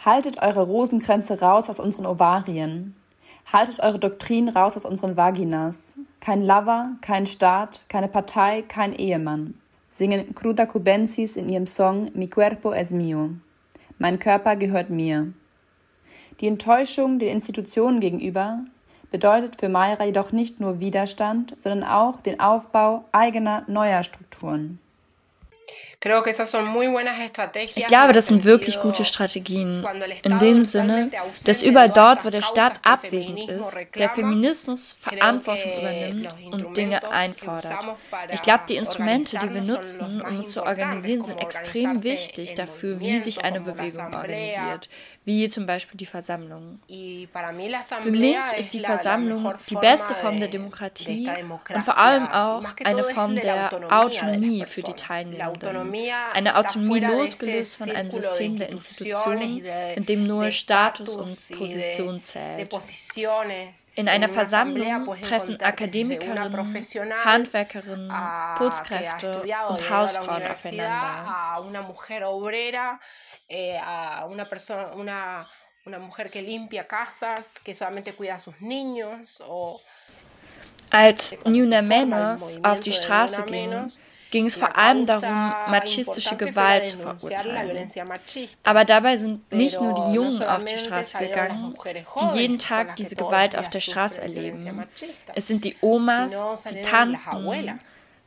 Haltet 0.06 0.40
eure 0.40 0.62
Rosenkränze 0.62 1.40
raus 1.40 1.68
aus 1.68 1.80
unseren 1.80 2.06
Ovarien. 2.06 2.94
Haltet 3.52 3.80
eure 3.80 3.98
Doktrin 3.98 4.48
raus 4.48 4.76
aus 4.76 4.84
unseren 4.84 5.16
Vaginas. 5.16 5.96
Kein 6.20 6.46
Lover, 6.46 6.90
kein 7.00 7.26
Staat, 7.26 7.82
keine 7.88 8.06
Partei, 8.06 8.62
kein 8.62 8.92
Ehemann. 8.92 9.54
Singen 9.90 10.32
Cruda 10.36 10.64
Cubensis 10.64 11.36
in 11.36 11.48
ihrem 11.48 11.66
Song 11.66 12.12
Mi 12.14 12.28
cuerpo 12.28 12.70
es 12.70 12.92
mio. 12.92 13.30
Mein 13.98 14.20
Körper 14.20 14.54
gehört 14.54 14.90
mir. 14.90 15.32
Die 16.40 16.46
Enttäuschung 16.46 17.18
den 17.18 17.30
Institutionen 17.30 17.98
gegenüber 17.98 18.60
bedeutet 19.10 19.58
für 19.58 19.68
Mayra 19.68 20.04
jedoch 20.04 20.30
nicht 20.30 20.60
nur 20.60 20.78
Widerstand, 20.78 21.56
sondern 21.58 21.82
auch 21.82 22.20
den 22.20 22.38
Aufbau 22.38 23.06
eigener 23.10 23.64
neuer 23.66 24.04
Strukturen. 24.04 24.78
Ich 27.74 27.86
glaube, 27.86 28.12
das 28.12 28.26
sind 28.26 28.44
wirklich 28.44 28.80
gute 28.80 29.04
Strategien. 29.04 29.86
In 30.22 30.38
dem 30.38 30.64
Sinne, 30.64 31.10
dass 31.44 31.62
überall 31.62 31.90
dort, 31.90 32.24
wo 32.24 32.30
der 32.30 32.42
Staat 32.42 32.80
abwesend 32.84 33.48
ist, 33.48 33.76
der 33.96 34.08
Feminismus 34.10 34.92
Verantwortung 35.00 35.72
übernimmt 35.72 36.36
und 36.52 36.76
Dinge 36.76 37.10
einfordert. 37.10 37.96
Ich 38.30 38.42
glaube, 38.42 38.64
die 38.68 38.76
Instrumente, 38.76 39.38
die 39.38 39.52
wir 39.52 39.62
nutzen, 39.62 40.20
um 40.20 40.38
uns 40.38 40.52
zu 40.52 40.64
organisieren, 40.64 41.22
sind 41.24 41.40
extrem 41.40 42.02
wichtig 42.02 42.54
dafür, 42.54 43.00
wie 43.00 43.18
sich 43.20 43.42
eine 43.42 43.60
Bewegung 43.60 44.14
organisiert, 44.14 44.88
wie 45.24 45.48
zum 45.48 45.66
Beispiel 45.66 45.96
die 45.96 46.06
Versammlung. 46.06 46.78
Für 46.88 48.10
mich 48.10 48.36
ist 48.58 48.74
die 48.74 48.80
Versammlung 48.80 49.54
die 49.68 49.76
beste 49.76 50.14
Form 50.14 50.38
der 50.38 50.48
Demokratie 50.48 51.28
und 51.74 51.82
vor 51.82 51.98
allem 51.98 52.28
auch 52.28 52.64
eine 52.84 53.02
Form 53.02 53.34
der 53.34 53.70
Autonomie 53.90 54.64
für 54.66 54.82
die 54.82 54.94
Teilnehmenden. 54.94 55.85
Eine 56.32 56.56
Autonomie 56.56 57.00
losgelöst 57.00 57.76
von 57.76 57.90
einem 57.90 58.10
System 58.10 58.56
der 58.56 58.68
Institutionen, 58.68 59.64
in 59.64 60.06
dem 60.06 60.24
nur 60.24 60.50
Status 60.50 61.16
und 61.16 61.36
Position 61.56 62.20
zählt. 62.20 62.72
In 63.94 64.08
einer 64.08 64.28
Versammlung 64.28 65.20
treffen 65.20 65.60
Akademikerinnen, 65.60 67.24
Handwerkerinnen, 67.24 68.12
Putzkräfte 68.56 69.42
und 69.68 69.90
Hausfrauen 69.90 70.46
aufeinander. 70.46 71.62
Eh, 73.48 73.78
als 80.90 81.36
Nuna 81.44 81.82
Menos 81.82 82.64
auf 82.64 82.80
die 82.80 82.92
Straße 82.92 83.42
ging, 83.44 83.90
ging 84.30 84.46
es 84.46 84.56
vor 84.56 84.76
allem 84.76 85.06
darum, 85.06 85.54
machistische 85.70 86.36
Gewalt 86.36 86.88
zu 86.88 86.98
verurteilen. 86.98 87.90
Aber 88.64 88.84
dabei 88.84 89.16
sind 89.16 89.50
nicht 89.52 89.80
nur 89.80 89.94
die 89.94 90.14
Jungen 90.14 90.42
auf 90.42 90.64
die 90.64 90.78
Straße 90.78 91.18
gegangen, 91.18 91.74
die 92.20 92.38
jeden 92.38 92.58
Tag 92.58 92.96
diese 92.96 93.16
Gewalt 93.16 93.56
auf 93.56 93.70
der 93.70 93.80
Straße 93.80 94.20
erleben. 94.20 94.86
Es 95.34 95.46
sind 95.46 95.64
die 95.64 95.76
Omas, 95.80 96.64
die 96.70 96.82
Tanten, 96.82 97.78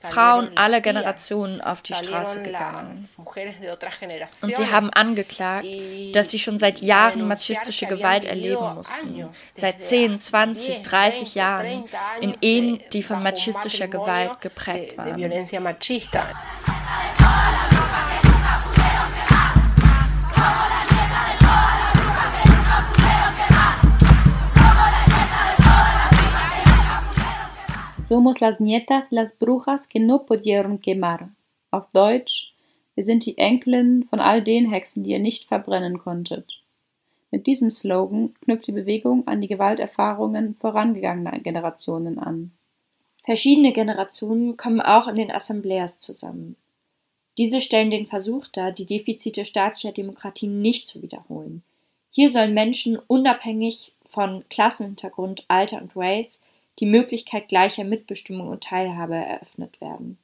Frauen 0.02 0.58
aller 0.58 0.82
Generationen 0.82 1.62
auf 1.62 1.82
die 1.82 1.94
Straße 1.94 2.42
gegangen. 2.42 3.08
Und 4.42 4.56
sie 4.56 4.72
haben 4.72 4.90
angeklagt, 4.92 5.68
dass 6.14 6.30
sie 6.30 6.40
schon 6.40 6.58
seit 6.60 6.80
Jahren 6.80 7.28
machistische 7.28 7.86
Gewalt 7.86 8.26
erleben 8.26 8.76
mussten. 8.76 9.30
Seit 9.56 9.84
10, 9.84 10.20
20, 10.20 10.82
30 10.82 11.36
Jahren 11.36 11.84
in 12.22 12.38
Ehen, 12.42 12.80
die 12.94 13.04
von 13.04 13.22
machistischer 13.22 13.88
Gewalt 13.88 14.42
geprägt 14.42 14.98
waren. 14.98 15.20
Somos 28.10 28.42
las 28.42 28.60
nietas, 28.60 29.12
las 29.12 29.38
brujas 29.38 29.88
que 29.88 30.00
no 30.00 30.26
pudieron 30.26 30.80
quemar. 30.80 31.30
Auf 31.70 31.90
Deutsch, 31.90 32.56
wir 32.96 33.06
sind 33.06 33.24
die 33.24 33.38
Enkelinnen 33.38 34.04
von 34.04 34.20
all 34.20 34.42
den 34.42 34.68
Hexen, 34.68 35.04
die 35.04 35.12
ihr 35.12 35.20
nicht 35.20 35.44
verbrennen 35.44 36.00
konntet. 36.00 36.64
Mit 37.30 37.46
diesem 37.46 37.70
Slogan 37.70 38.34
knüpft 38.42 38.66
die 38.66 38.72
Bewegung 38.72 39.28
an 39.28 39.42
die 39.42 39.48
Gewalterfahrungen 39.48 40.56
vorangegangener 40.56 41.38
Generationen 41.38 42.18
an. 42.18 42.50
Verschiedene 43.24 43.74
Generationen 43.74 44.58
kommen 44.58 44.82
auch 44.82 45.08
in 45.08 45.18
den 45.18 45.30
Assembleas 45.30 46.00
zusammen. 46.00 46.56
Diese 47.38 47.62
stellen 47.62 47.92
den 47.92 48.08
Versuch 48.08 48.48
dar, 48.48 48.72
die 48.72 48.88
Defizite 48.88 49.46
staatlicher 49.46 49.92
Demokratie 49.92 50.48
nicht 50.48 50.88
zu 50.88 51.04
wiederholen. 51.04 51.62
Hier 52.10 52.32
sollen 52.32 52.56
Menschen 52.56 52.98
unabhängig 53.06 53.94
von 54.04 54.46
Klassenhintergrund, 54.50 55.46
Alter 55.48 55.80
und 55.80 55.96
Race 55.96 56.42
die 56.80 56.86
Möglichkeit 56.86 57.50
gleicher 57.50 57.84
Mitbestimmung 57.84 58.48
und 58.48 58.64
Teilhabe 58.64 59.16
eröffnet 59.16 59.82
werden. 59.82 60.18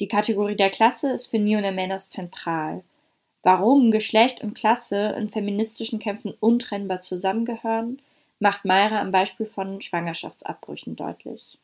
Die 0.00 0.08
Kategorie 0.08 0.56
der 0.56 0.70
Klasse 0.70 1.10
ist 1.10 1.26
für 1.26 1.38
Niona 1.38 1.70
Menos 1.70 2.10
zentral. 2.10 2.84
Warum 3.42 3.90
Geschlecht 3.90 4.42
und 4.42 4.54
Klasse 4.56 5.14
in 5.18 5.28
feministischen 5.28 5.98
Kämpfen 5.98 6.34
untrennbar 6.40 7.00
zusammengehören, 7.00 8.00
macht 8.40 8.64
Mayra 8.64 9.00
am 9.00 9.10
Beispiel 9.10 9.46
von 9.46 9.80
Schwangerschaftsabbrüchen 9.80 10.96
deutlich. 10.96 11.58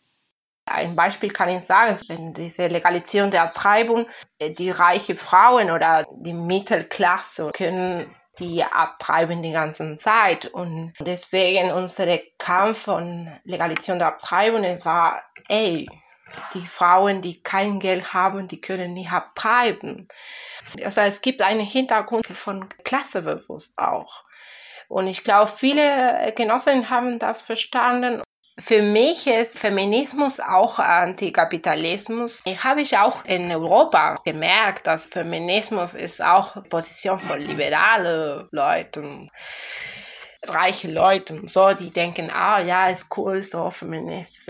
Ein 0.67 0.97
Beispiel 0.97 1.31
kann 1.31 1.51
ich 1.51 1.61
sagen, 1.61 2.01
wenn 2.09 2.33
diese 2.33 2.67
Legalisierung 2.69 3.31
der 3.31 3.43
Abtreibung, 3.43 4.07
äh, 4.39 4.51
die 4.51 4.71
reichen 4.71 5.17
Frauen 5.17 5.71
oder 5.71 6.07
die 6.17 6.33
Mittelklasse 6.33 7.51
können 7.53 8.15
die 8.39 8.65
abtreiben 8.65 9.43
die 9.43 9.53
ganze 9.53 9.97
Zeit. 9.97 10.47
Und 10.47 10.93
deswegen 11.01 11.73
unsere 11.73 12.23
Kampf 12.39 12.85
von 12.85 13.31
Legalisierung 13.45 13.99
der 13.99 14.09
Abtreibung 14.09 14.65
es 14.65 14.85
war, 14.85 15.23
ey, 15.49 15.89
die 16.53 16.67
Frauen, 16.67 17.23
die 17.23 17.43
kein 17.43 17.79
Geld 17.79 18.13
haben, 18.13 18.49
die 18.49 18.61
können 18.61 18.93
nicht 18.93 19.13
abtreiben. 19.13 20.07
Also 20.83 21.01
es 21.01 21.21
gibt 21.21 21.43
einen 21.43 21.61
Hintergrund 21.61 22.27
von 22.27 22.69
Klassebewusst 22.85 23.79
auch. 23.79 24.25
Und 24.89 25.07
ich 25.07 25.25
glaube, 25.25 25.51
viele 25.51 26.33
Genossinnen 26.37 26.91
haben 26.91 27.19
das 27.19 27.41
verstanden 27.41 28.23
für 28.59 28.83
mich 28.83 29.27
ist 29.27 29.59
Feminismus 29.59 30.39
auch 30.39 30.79
Antikapitalismus. 30.79 32.41
Ich 32.45 32.63
habe 32.63 32.83
ich 32.83 32.97
auch 32.97 33.25
in 33.25 33.51
Europa 33.51 34.17
gemerkt, 34.25 34.87
dass 34.87 35.07
Feminismus 35.07 35.95
ist 35.95 36.23
auch 36.23 36.63
Position 36.69 37.19
von 37.19 37.41
liberalen 37.41 38.47
Leuten, 38.53 39.29
reiche 40.45 40.89
Leuten, 40.91 41.49
so 41.49 41.73
die 41.73 41.91
denken, 41.91 42.31
ah 42.31 42.61
ja, 42.61 42.89
ist 42.89 43.09
cool, 43.17 43.43
so 43.43 43.71
feministisch. 43.71 44.47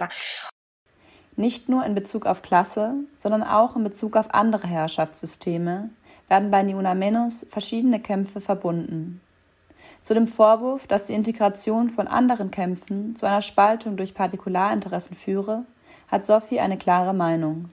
Nicht 1.37 1.69
nur 1.71 1.85
in 1.85 1.95
Bezug 1.95 2.27
auf 2.27 2.43
Klasse, 2.43 2.95
sondern 3.17 3.43
auch 3.43 3.75
in 3.75 3.85
Bezug 3.85 4.17
auf 4.17 4.33
andere 4.35 4.67
Herrschaftssysteme 4.67 5.91
werden 6.29 6.51
bei 6.51 6.63
Niuna 6.63 6.95
Menos 6.95 7.47
verschiedene 7.51 8.01
Kämpfe 8.01 8.41
verbunden. 8.41 9.24
Zu 10.05 10.13
dem 10.13 10.27
Vorwurf, 10.27 10.87
dass 10.87 11.07
die 11.07 11.15
Integration 11.15 11.89
von 11.89 12.07
anderen 12.07 12.51
Kämpfen 12.51 13.17
zu 13.17 13.25
einer 13.25 13.41
Spaltung 13.41 13.97
durch 13.97 14.13
Partikularinteressen 14.13 15.17
führe, 15.17 15.65
hat 16.09 16.27
Sophie 16.27 16.61
eine 16.61 16.77
klare 16.77 17.15
Meinung. 17.15 17.71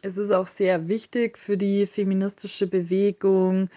Es 0.00 0.16
ist 0.16 0.32
auch 0.32 0.46
sehr 0.46 0.86
wichtig 0.86 1.38
für 1.38 1.56
die 1.56 1.86
feministische 1.86 2.68
Bewegung, 2.68 3.68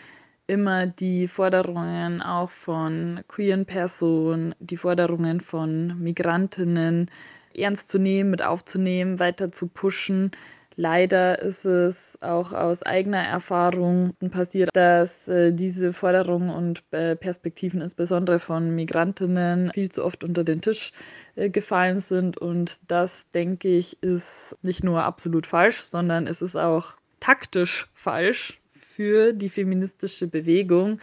immer 0.45 0.85
die 0.85 1.27
Forderungen 1.27 2.21
auch 2.21 2.51
von 2.51 3.21
queeren 3.27 3.65
Personen, 3.65 4.53
die 4.59 4.77
Forderungen 4.77 5.41
von 5.41 5.99
Migrantinnen 5.99 7.09
ernst 7.55 7.89
zu 7.89 7.97
nehmen, 7.97 8.29
mit 8.29 8.43
aufzunehmen, 8.43 9.17
weiter 9.17 9.51
zu 9.51 9.67
pushen, 9.67 10.29
Leider 10.77 11.41
ist 11.41 11.63
es 11.63 12.17
auch 12.21 12.51
aus 12.51 12.83
eigener 12.83 13.23
Erfahrung 13.23 14.13
passiert, 14.31 14.69
dass 14.73 15.29
äh, 15.29 15.53
diese 15.53 15.93
Forderungen 15.93 16.49
und 16.49 16.83
äh, 16.91 17.15
Perspektiven 17.15 17.79
insbesondere 17.79 18.39
von 18.39 18.75
Migrantinnen 18.75 19.71
viel 19.73 19.89
zu 19.89 20.03
oft 20.03 20.25
unter 20.25 20.43
den 20.43 20.61
Tisch 20.61 20.91
äh, 21.35 21.49
gefallen 21.49 21.99
sind. 21.99 22.37
Und 22.37 22.79
das, 22.91 23.29
denke 23.29 23.69
ich, 23.69 24.03
ist 24.03 24.57
nicht 24.63 24.83
nur 24.83 25.03
absolut 25.03 25.45
falsch, 25.45 25.79
sondern 25.79 26.27
es 26.27 26.41
ist 26.41 26.57
auch 26.57 26.95
taktisch 27.21 27.87
falsch 27.93 28.59
für 28.73 29.33
die 29.33 29.49
feministische 29.49 30.27
Bewegung, 30.27 30.99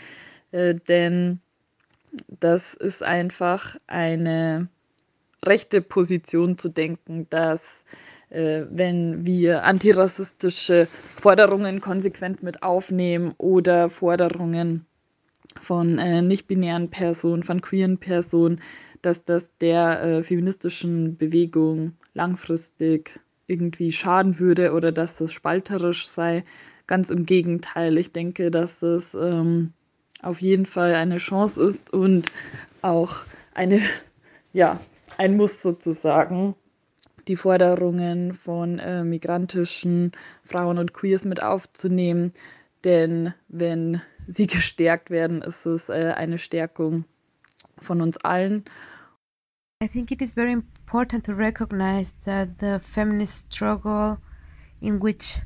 äh, 0.51 0.75
denn 0.75 1.41
das 2.29 2.75
ist 2.75 3.03
einfach 3.03 3.77
eine 3.87 4.69
rechte 5.45 5.81
Position 5.81 6.59
zu 6.59 6.69
denken, 6.69 7.27
dass 7.31 7.85
wenn 8.35 9.27
wir 9.27 9.64
antirassistische 9.64 10.88
Forderungen 11.16 11.81
konsequent 11.81 12.42
mit 12.42 12.62
aufnehmen 12.62 13.35
oder 13.38 13.90
Forderungen 13.90 14.87
von 15.61 15.99
äh, 15.99 16.23
nicht-binären 16.23 16.90
Personen, 16.90 17.42
von 17.42 17.61
queeren 17.61 17.99
Personen, 17.99 18.61
dass 19.03 19.25
das 19.25 19.57
der 19.59 20.03
äh, 20.03 20.23
feministischen 20.23 21.16
Bewegung 21.16 21.92
langfristig 22.14 23.21
irgendwie 23.47 23.92
schaden 23.92 24.38
würde 24.38 24.73
oder 24.73 24.92
dass 24.92 25.16
das 25.16 25.33
spalterisch 25.33 26.07
sei. 26.07 26.45
Ganz 26.87 27.11
im 27.11 27.27
Gegenteil, 27.27 27.99
ich 27.99 28.12
denke, 28.12 28.51
dass 28.51 28.83
es 28.83 29.14
ähm, 29.14 29.73
auf 30.23 30.40
jeden 30.40 30.66
Fall 30.66 30.95
eine 30.95 31.18
Chance 31.18 31.62
ist 31.62 31.92
und 31.92 32.31
auch 32.81 33.16
eine, 33.55 33.83
ja, 34.53 34.81
ein 35.18 35.37
Muss 35.37 35.61
sozusagen, 35.62 36.55
die 37.29 37.37
Forderungen 37.37 38.33
von 38.33 38.79
äh, 38.79 39.05
migrantischen 39.05 40.13
Frauen 40.45 40.79
und 40.79 40.93
Queers 40.93 41.25
mit 41.25 41.43
aufzunehmen. 41.43 42.33
Denn 42.85 43.35
wenn 43.49 44.03
sie 44.27 44.47
gestärkt 44.49 45.11
werden, 45.11 45.43
ist 45.43 45.67
es 45.67 45.89
äh, 45.89 46.15
eine 46.17 46.39
Stärkung 46.39 47.05
von 47.79 48.01
uns 48.01 48.19
allen. 48.19 48.65
I 49.83 49.89
think 49.89 50.13
it 50.13 50.23
is 50.23 50.35
very 50.35 50.53
important 50.53 51.27
to 51.27 51.33
recognize 51.33 52.15
that 52.25 52.61
the 52.61 52.79
feminist 52.79 53.53
struggle, 53.53 54.19
in 54.81 55.03
which 55.03 55.43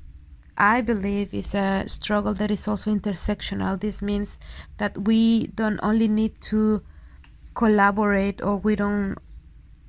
I 0.58 0.82
believe 0.82 1.34
is 1.34 1.54
a 1.54 1.84
struggle 1.86 2.34
that 2.34 2.50
is 2.50 2.68
also 2.68 2.90
intersectional. 2.90 3.78
This 3.80 4.02
means 4.02 4.38
that 4.76 5.06
we 5.06 5.48
don't 5.54 5.80
only 5.82 6.08
need 6.08 6.40
to 6.50 6.82
collaborate 7.54 8.42
or 8.42 8.58
we 8.58 8.76
don't 8.76 9.16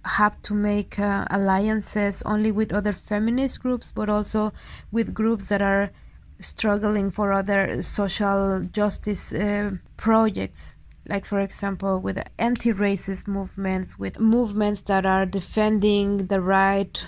have 0.08 0.42
to 0.44 0.54
make 0.54 1.00
uh, 1.00 1.26
alliances 1.30 2.24
only 2.26 2.52
with 2.52 2.74
other 2.74 2.94
feminist 2.94 3.62
groups, 3.62 3.92
but 3.92 4.10
also 4.10 4.54
with 4.92 5.14
groups 5.14 5.48
that 5.50 5.62
are 5.62 5.92
struggling 6.40 7.12
for 7.12 7.34
other 7.34 7.82
social 7.82 8.62
justice 8.62 9.34
uh, 9.34 9.72
projects. 9.98 10.76
Like, 11.08 11.26
for 11.26 11.40
example, 11.40 12.00
with 12.00 12.22
anti 12.38 12.74
racist 12.74 13.28
movements, 13.28 13.98
with 13.98 14.20
movements 14.20 14.82
that 14.82 15.06
are 15.06 15.26
defending 15.26 16.28
the 16.28 16.42
right 16.42 17.08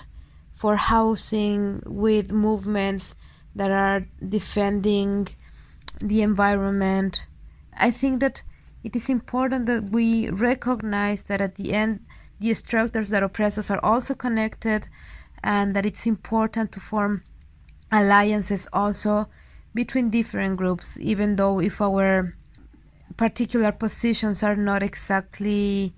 for 0.54 0.76
housing, 0.76 1.82
with 1.86 2.32
movements 2.32 3.14
that 3.54 3.70
are 3.70 4.06
defending 4.26 5.28
the 6.00 6.22
environment. 6.22 7.26
I 7.76 7.90
think 7.90 8.20
that 8.20 8.42
it 8.82 8.96
is 8.96 9.08
important 9.08 9.66
that 9.66 9.90
we 9.90 10.30
recognize 10.30 11.24
that 11.24 11.40
at 11.40 11.56
the 11.56 11.72
end, 11.72 12.00
the 12.40 12.54
structures 12.54 13.10
that 13.10 13.22
oppress 13.22 13.58
us 13.58 13.70
are 13.70 13.82
also 13.84 14.14
connected 14.14 14.88
and 15.42 15.76
that 15.76 15.86
it's 15.86 16.06
important 16.06 16.72
to 16.72 16.80
form 16.80 17.22
alliances 17.92 18.66
also 18.72 19.28
between 19.74 20.10
different 20.10 20.56
groups 20.56 20.98
even 21.00 21.36
though 21.36 21.60
if 21.60 21.80
our 21.80 22.34
particular 23.16 23.72
positions 23.72 24.42
are 24.42 24.56
not 24.56 24.82
exactly 24.82 25.92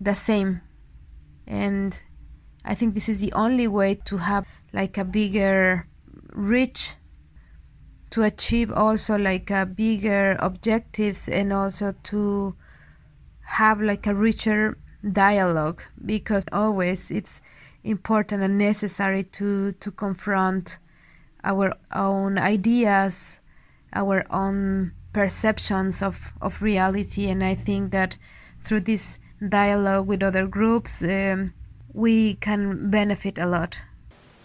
the 0.00 0.14
same. 0.14 0.60
And 1.46 2.00
i 2.64 2.74
think 2.74 2.94
this 2.94 3.08
is 3.08 3.18
the 3.18 3.32
only 3.32 3.66
way 3.66 3.94
to 3.94 4.18
have 4.18 4.46
like 4.72 4.96
a 4.96 5.04
bigger 5.04 5.86
reach 6.32 6.94
to 8.10 8.22
achieve 8.22 8.70
also 8.70 9.16
like 9.16 9.50
a 9.50 9.66
bigger 9.66 10.36
objectives 10.38 11.28
and 11.28 11.52
also 11.52 11.94
to 12.02 12.54
have 13.40 13.80
like 13.80 14.06
a 14.06 14.14
richer 14.14 14.76
dialogue 15.10 15.82
because 16.04 16.44
always 16.52 17.10
it's 17.10 17.40
important 17.84 18.42
and 18.42 18.58
necessary 18.58 19.24
to 19.24 19.72
to 19.72 19.90
confront 19.90 20.78
our 21.42 21.74
own 21.92 22.38
ideas 22.38 23.40
our 23.92 24.24
own 24.30 24.92
perceptions 25.12 26.02
of, 26.02 26.32
of 26.40 26.62
reality. 26.62 27.28
And 27.28 27.44
i 27.44 27.54
think 27.54 27.90
that 27.92 28.16
through 28.62 28.80
this 28.80 29.18
dialogue 29.46 30.06
with 30.06 30.22
other 30.22 30.46
groups 30.46 31.02
um, 31.02 31.52
we 31.92 32.34
can 32.34 32.90
benefit 32.90 33.38
a 33.38 33.46
lot. 33.46 33.82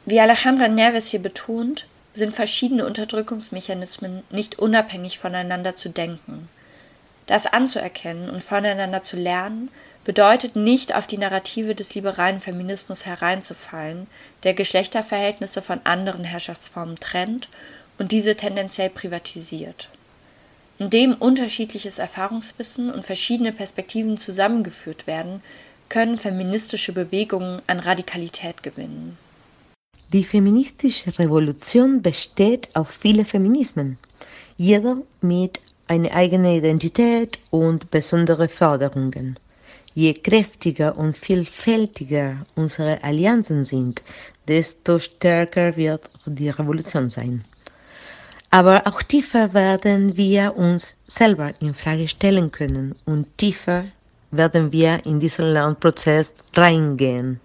Wie 0.06 0.20
alejandra 0.20 0.68
neves 0.68 1.12
hier 1.12 1.22
betont 1.22 1.88
sind 2.14 2.34
verschiedene 2.34 2.86
unterdrückungsmechanismen 2.86 4.24
nicht 4.32 4.58
unabhängig 4.58 5.20
voneinander 5.20 5.76
zu 5.76 5.90
denken. 5.90 6.50
Das 7.28 7.46
anzuerkennen 7.46 8.30
und 8.30 8.42
voneinander 8.42 9.04
zu 9.04 9.18
lernen 9.18 9.70
bedeutet 10.08 10.56
nicht, 10.56 10.96
auf 10.96 11.06
die 11.06 11.18
Narrative 11.18 11.76
des 11.76 11.94
liberalen 11.94 12.40
Feminismus 12.40 13.06
hereinzufallen, 13.06 14.08
der 14.44 14.54
Geschlechterverhältnisse 14.54 15.62
von 15.62 15.82
anderen 15.84 16.24
Herrschaftsformen 16.24 16.96
trennt 16.96 17.50
und 18.00 18.14
diese 18.14 18.36
tendenziell 18.36 18.90
privatisiert. 18.90 19.90
Indem 20.80 21.14
unterschiedliches 21.14 22.00
Erfahrungswissen 22.00 22.90
und 22.90 23.04
verschiedene 23.04 23.52
Perspektiven 23.52 24.16
zusammengeführt 24.16 25.08
werden, 25.08 25.42
können 25.90 26.18
feministische 26.18 26.94
Bewegungen 26.94 27.62
an 27.68 27.82
Radikalität 27.82 28.64
gewinnen. 28.64 29.18
Die 30.14 30.24
feministische 30.24 31.20
Revolution 31.20 32.02
besteht 32.02 32.70
auf 32.78 32.92
viele 32.92 33.26
Feminismen, 33.26 33.98
jeder 34.56 35.00
mit 35.20 35.60
einer 35.90 36.14
eigenen 36.14 36.56
Identität 36.56 37.40
und 37.50 37.92
besondere 37.92 38.48
Forderungen. 38.48 39.38
Je 39.94 40.14
kräftiger 40.14 40.98
und 40.98 41.18
vielfältiger 41.18 42.46
unsere 42.56 43.04
Allianzen 43.04 43.64
sind, 43.64 44.04
desto 44.48 45.00
stärker 45.00 45.76
wird 45.76 46.10
die 46.26 46.50
Revolution 46.50 47.10
sein. 47.10 47.44
Aber 48.52 48.86
auch 48.86 49.02
tiefer 49.02 49.54
werden 49.54 50.16
wir 50.16 50.56
uns 50.56 50.96
selber 51.08 51.52
in 51.60 51.74
Frage 51.74 52.08
stellen 52.08 52.52
können 52.52 52.96
und 53.06 53.26
tiefer 53.38 53.86
werden 54.32 54.72
wir 54.72 55.06
in 55.06 55.20
diesen 55.20 55.52
Lernprozess 55.52 56.34
reingehen. 56.56 57.40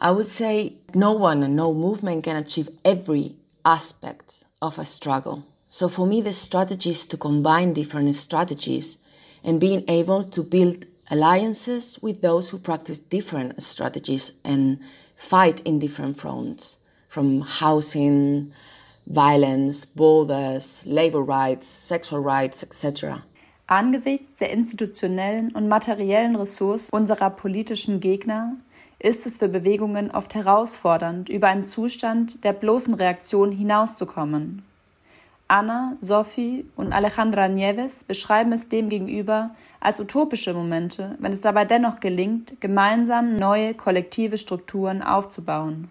I 0.00 0.10
would 0.10 0.26
say 0.26 0.72
no 0.94 1.12
one 1.12 1.44
and 1.44 1.54
no 1.54 1.72
movement 1.72 2.24
can 2.24 2.36
achieve 2.36 2.68
every 2.82 3.36
aspect 3.64 4.44
of 4.60 4.78
a 4.78 4.84
struggle. 4.84 5.42
So 5.68 5.88
for 5.88 6.06
me, 6.06 6.20
the 6.20 6.32
strategy 6.32 6.90
is 6.90 7.06
to 7.08 7.16
combine 7.16 7.72
different 7.72 8.14
strategies 8.14 8.98
and 9.44 9.60
being 9.60 9.84
able 9.88 10.24
to 10.24 10.42
build 10.42 10.86
alliances 11.12 12.02
with 12.02 12.22
those 12.22 12.50
who 12.50 12.58
practice 12.58 12.98
different 12.98 13.62
strategies 13.62 14.32
and 14.44 14.78
fight 15.14 15.60
in 15.60 15.78
different 15.78 16.16
fronts, 16.18 16.78
from 17.08 17.42
housing, 17.42 18.50
violence, 19.06 19.84
borders, 19.84 20.82
labor 20.86 21.22
rights, 21.22 21.68
sexual 21.68 22.22
rights, 22.22 22.62
etc. 22.62 23.22
Angesichts 23.66 24.26
der 24.40 24.50
institutionellen 24.50 25.52
und 25.52 25.68
materiellen 25.68 26.34
Ressourcen 26.34 26.88
unserer 26.92 27.30
politischen 27.30 28.00
Gegner 28.00 28.56
ist 28.98 29.26
es 29.26 29.38
für 29.38 29.48
Bewegungen 29.48 30.10
oft 30.10 30.34
herausfordernd, 30.34 31.28
über 31.28 31.48
einen 31.48 31.64
Zustand 31.64 32.42
der 32.44 32.52
bloßen 32.52 32.94
Reaktion 32.94 33.52
hinauszukommen. 33.52 34.62
Anna, 35.52 35.98
Sophie 36.00 36.64
und 36.76 36.94
Alejandra 36.94 37.46
Nieves 37.46 38.04
beschreiben 38.04 38.54
es 38.54 38.70
demgegenüber 38.70 39.54
als 39.80 40.00
utopische 40.00 40.54
Momente, 40.54 41.14
wenn 41.18 41.34
es 41.34 41.42
dabei 41.42 41.66
dennoch 41.66 42.00
gelingt, 42.00 42.58
gemeinsam 42.62 43.36
neue 43.36 43.74
kollektive 43.74 44.38
Strukturen 44.38 45.02
aufzubauen. 45.02 45.90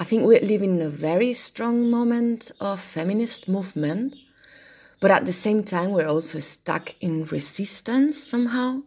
I 0.00 0.04
think 0.04 0.24
we're 0.24 0.44
living 0.44 0.80
in 0.80 0.82
a 0.84 0.90
very 0.90 1.32
strong 1.34 1.88
moment 1.88 2.52
of 2.58 2.80
feminist 2.80 3.46
movement, 3.46 4.16
but 5.00 5.12
at 5.12 5.24
the 5.24 5.32
same 5.32 5.64
time 5.64 5.92
we're 5.92 6.10
also 6.10 6.40
stuck 6.40 7.00
in 7.00 7.28
resistance 7.30 8.28
somehow 8.28 8.82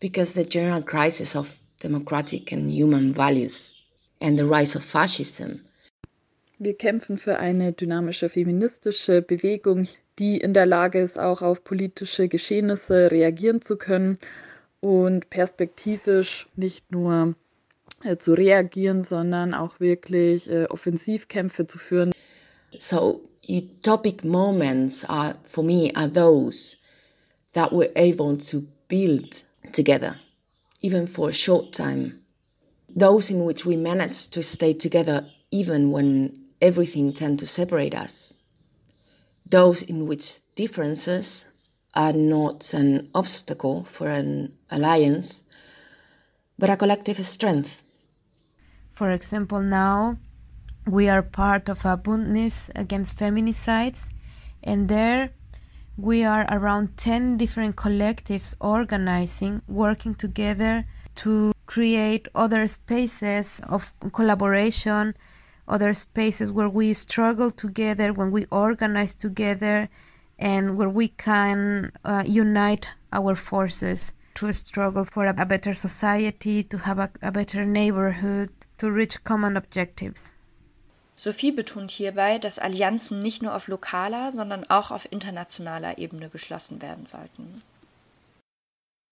because 0.00 0.32
the 0.32 0.48
general 0.48 0.80
crisis 0.82 1.36
of 1.36 1.60
democratic 1.82 2.52
and 2.52 2.70
human 2.70 3.12
values 3.12 3.76
and 4.18 4.38
the 4.38 4.46
rise 4.46 4.74
of 4.74 4.82
fascism. 4.82 5.60
Wir 6.58 6.76
kämpfen 6.76 7.18
für 7.18 7.38
eine 7.38 7.72
dynamische 7.72 8.28
feministische 8.28 9.22
Bewegung, 9.22 9.86
die 10.18 10.38
in 10.38 10.54
der 10.54 10.66
Lage 10.66 11.00
ist, 11.00 11.18
auch 11.18 11.42
auf 11.42 11.64
politische 11.64 12.28
Geschehnisse 12.28 13.10
reagieren 13.10 13.60
zu 13.60 13.76
können 13.76 14.18
und 14.80 15.28
perspektivisch 15.28 16.48
nicht 16.56 16.90
nur 16.90 17.34
äh, 18.04 18.16
zu 18.16 18.34
reagieren, 18.34 19.02
sondern 19.02 19.52
auch 19.52 19.80
wirklich 19.80 20.50
äh, 20.50 20.64
Offensivkämpfe 20.66 21.66
zu 21.66 21.78
führen. 21.78 22.12
So 22.78 23.22
utopic 23.46 24.24
moments 24.24 25.04
are 25.04 25.34
for 25.46 25.62
me 25.62 25.90
are 25.94 26.10
those 26.10 26.76
that 27.52 27.70
we're 27.70 27.94
able 27.94 28.38
to 28.38 28.62
build 28.88 29.44
together. 29.72 30.16
even 30.86 31.06
for 31.06 31.28
a 31.28 31.32
short 31.32 31.72
time. 31.72 32.20
Those 32.94 33.30
in 33.30 33.44
which 33.44 33.66
we 33.66 33.76
manage 33.76 34.28
to 34.30 34.42
stay 34.42 34.72
together 34.72 35.26
even 35.50 35.90
when 35.90 36.45
everything 36.60 37.12
tend 37.12 37.38
to 37.38 37.46
separate 37.46 37.94
us. 37.94 38.32
Those 39.48 39.82
in 39.82 40.06
which 40.06 40.40
differences 40.54 41.46
are 41.94 42.12
not 42.12 42.74
an 42.74 43.08
obstacle 43.14 43.84
for 43.84 44.08
an 44.08 44.52
alliance, 44.70 45.44
but 46.58 46.70
a 46.70 46.76
collective 46.76 47.24
strength. 47.24 47.82
For 48.92 49.10
example, 49.10 49.60
now 49.60 50.18
we 50.86 51.08
are 51.08 51.22
part 51.22 51.68
of 51.68 51.84
a 51.84 51.96
Bundnis 51.96 52.70
against 52.74 53.18
feminicides, 53.18 54.08
and 54.62 54.88
there 54.88 55.30
we 55.96 56.24
are 56.24 56.46
around 56.50 56.96
10 56.96 57.36
different 57.36 57.76
collectives 57.76 58.54
organizing, 58.60 59.62
working 59.66 60.14
together 60.14 60.86
to 61.16 61.52
create 61.64 62.28
other 62.34 62.66
spaces 62.66 63.60
of 63.68 63.92
collaboration, 64.12 65.14
other 65.68 65.94
spaces 65.94 66.52
where 66.52 66.68
we 66.68 66.94
struggle 66.94 67.50
together, 67.50 68.12
when 68.12 68.30
we 68.30 68.46
organize 68.50 69.14
together, 69.14 69.88
and 70.38 70.76
where 70.76 70.88
we 70.88 71.08
can 71.08 71.92
uh, 72.04 72.22
unite 72.26 72.90
our 73.12 73.34
forces 73.34 74.12
to 74.34 74.52
struggle 74.52 75.04
for 75.04 75.26
a, 75.26 75.34
a 75.38 75.46
better 75.46 75.74
society, 75.74 76.62
to 76.62 76.78
have 76.78 76.98
a, 76.98 77.10
a 77.22 77.32
better 77.32 77.64
neighborhood, 77.64 78.50
to 78.78 78.90
reach 78.90 79.22
common 79.24 79.56
objectives. 79.56 80.34
Sophie 81.18 81.50
betont 81.50 81.90
hierbei, 81.90 82.38
dass 82.38 82.58
Allianzen 82.58 83.20
nicht 83.20 83.42
nur 83.42 83.54
auf 83.54 83.68
lokaler, 83.68 84.32
sondern 84.32 84.64
auch 84.68 84.90
auf 84.90 85.10
internationaler 85.10 85.96
Ebene 85.96 86.28
geschlossen 86.28 86.82
werden 86.82 87.06
sollten. 87.06 87.62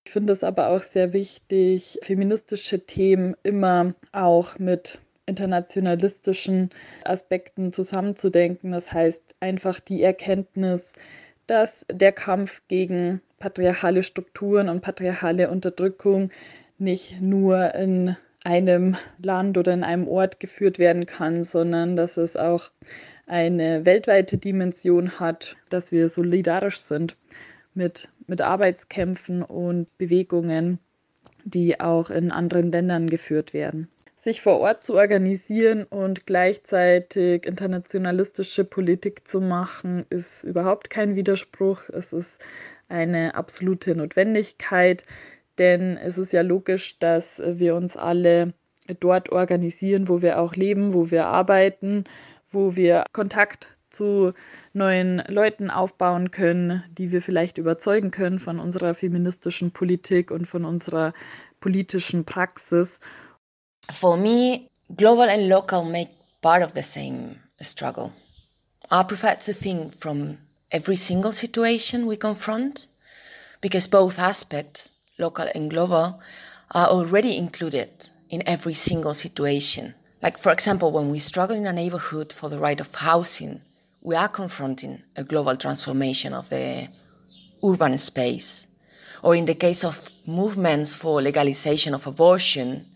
Ich 0.06 0.12
finde 0.12 0.34
es 0.34 0.44
aber 0.44 0.68
auch 0.68 0.82
sehr 0.82 1.14
wichtig, 1.14 1.98
feministische 2.02 2.84
Themen 2.84 3.34
immer 3.42 3.94
auch 4.12 4.58
mit 4.58 4.98
internationalistischen 5.26 6.70
Aspekten 7.04 7.72
zusammenzudenken. 7.72 8.72
Das 8.72 8.92
heißt 8.92 9.34
einfach 9.40 9.80
die 9.80 10.02
Erkenntnis, 10.02 10.94
dass 11.46 11.86
der 11.90 12.12
Kampf 12.12 12.62
gegen 12.68 13.20
patriarchale 13.38 14.02
Strukturen 14.02 14.68
und 14.68 14.80
patriarchale 14.80 15.50
Unterdrückung 15.50 16.30
nicht 16.78 17.20
nur 17.20 17.74
in 17.74 18.16
einem 18.44 18.96
Land 19.22 19.56
oder 19.56 19.72
in 19.72 19.84
einem 19.84 20.06
Ort 20.06 20.40
geführt 20.40 20.78
werden 20.78 21.06
kann, 21.06 21.44
sondern 21.44 21.96
dass 21.96 22.16
es 22.16 22.36
auch 22.36 22.70
eine 23.26 23.84
weltweite 23.86 24.36
Dimension 24.36 25.18
hat, 25.18 25.56
dass 25.70 25.92
wir 25.92 26.08
solidarisch 26.08 26.80
sind 26.80 27.16
mit, 27.72 28.10
mit 28.26 28.42
Arbeitskämpfen 28.42 29.42
und 29.42 29.96
Bewegungen, 29.96 30.78
die 31.44 31.80
auch 31.80 32.10
in 32.10 32.30
anderen 32.30 32.70
Ländern 32.70 33.08
geführt 33.08 33.54
werden. 33.54 33.88
Sich 34.24 34.40
vor 34.40 34.58
Ort 34.60 34.82
zu 34.82 34.94
organisieren 34.94 35.84
und 35.84 36.24
gleichzeitig 36.24 37.44
internationalistische 37.44 38.64
Politik 38.64 39.28
zu 39.28 39.42
machen, 39.42 40.06
ist 40.08 40.44
überhaupt 40.44 40.88
kein 40.88 41.14
Widerspruch. 41.14 41.90
Es 41.90 42.14
ist 42.14 42.42
eine 42.88 43.34
absolute 43.34 43.94
Notwendigkeit. 43.94 45.04
Denn 45.58 45.98
es 45.98 46.16
ist 46.16 46.32
ja 46.32 46.40
logisch, 46.40 46.98
dass 46.98 47.42
wir 47.44 47.74
uns 47.74 47.98
alle 47.98 48.54
dort 48.98 49.30
organisieren, 49.30 50.08
wo 50.08 50.22
wir 50.22 50.38
auch 50.38 50.56
leben, 50.56 50.94
wo 50.94 51.10
wir 51.10 51.26
arbeiten, 51.26 52.04
wo 52.48 52.76
wir 52.76 53.04
Kontakt 53.12 53.76
zu 53.90 54.32
neuen 54.72 55.22
Leuten 55.28 55.68
aufbauen 55.68 56.30
können, 56.30 56.82
die 56.96 57.12
wir 57.12 57.20
vielleicht 57.20 57.58
überzeugen 57.58 58.10
können 58.10 58.38
von 58.38 58.58
unserer 58.58 58.94
feministischen 58.94 59.72
Politik 59.72 60.30
und 60.30 60.46
von 60.46 60.64
unserer 60.64 61.12
politischen 61.60 62.24
Praxis. 62.24 63.00
For 63.92 64.16
me, 64.16 64.68
global 64.94 65.24
and 65.24 65.48
local 65.48 65.84
make 65.84 66.10
part 66.42 66.62
of 66.62 66.74
the 66.74 66.82
same 66.82 67.40
struggle. 67.60 68.12
I 68.90 69.02
prefer 69.02 69.34
to 69.34 69.52
think 69.52 69.98
from 69.98 70.38
every 70.70 70.96
single 70.96 71.32
situation 71.32 72.06
we 72.06 72.16
confront 72.16 72.86
because 73.60 73.86
both 73.86 74.18
aspects 74.18 74.92
local 75.18 75.48
and 75.54 75.70
global, 75.70 76.20
are 76.72 76.88
already 76.88 77.36
included 77.36 78.10
in 78.30 78.42
every 78.46 78.74
single 78.74 79.14
situation. 79.14 79.94
Like, 80.22 80.38
for 80.38 80.50
example, 80.50 80.90
when 80.90 81.10
we 81.10 81.18
struggle 81.18 81.56
in 81.56 81.66
a 81.66 81.72
neighborhood 81.72 82.32
for 82.32 82.48
the 82.48 82.58
right 82.58 82.80
of 82.80 82.94
housing, 82.94 83.60
we 84.00 84.16
are 84.16 84.28
confronting 84.28 85.02
a 85.16 85.24
global 85.24 85.56
transformation 85.56 86.32
of 86.32 86.48
the 86.50 86.88
urban 87.64 87.96
space. 87.98 88.66
Or 89.22 89.34
in 89.34 89.46
the 89.46 89.54
case 89.54 89.84
of 89.84 90.10
movements 90.26 90.94
for 90.94 91.22
legalization 91.22 91.94
of 91.94 92.06
abortion, 92.06 92.86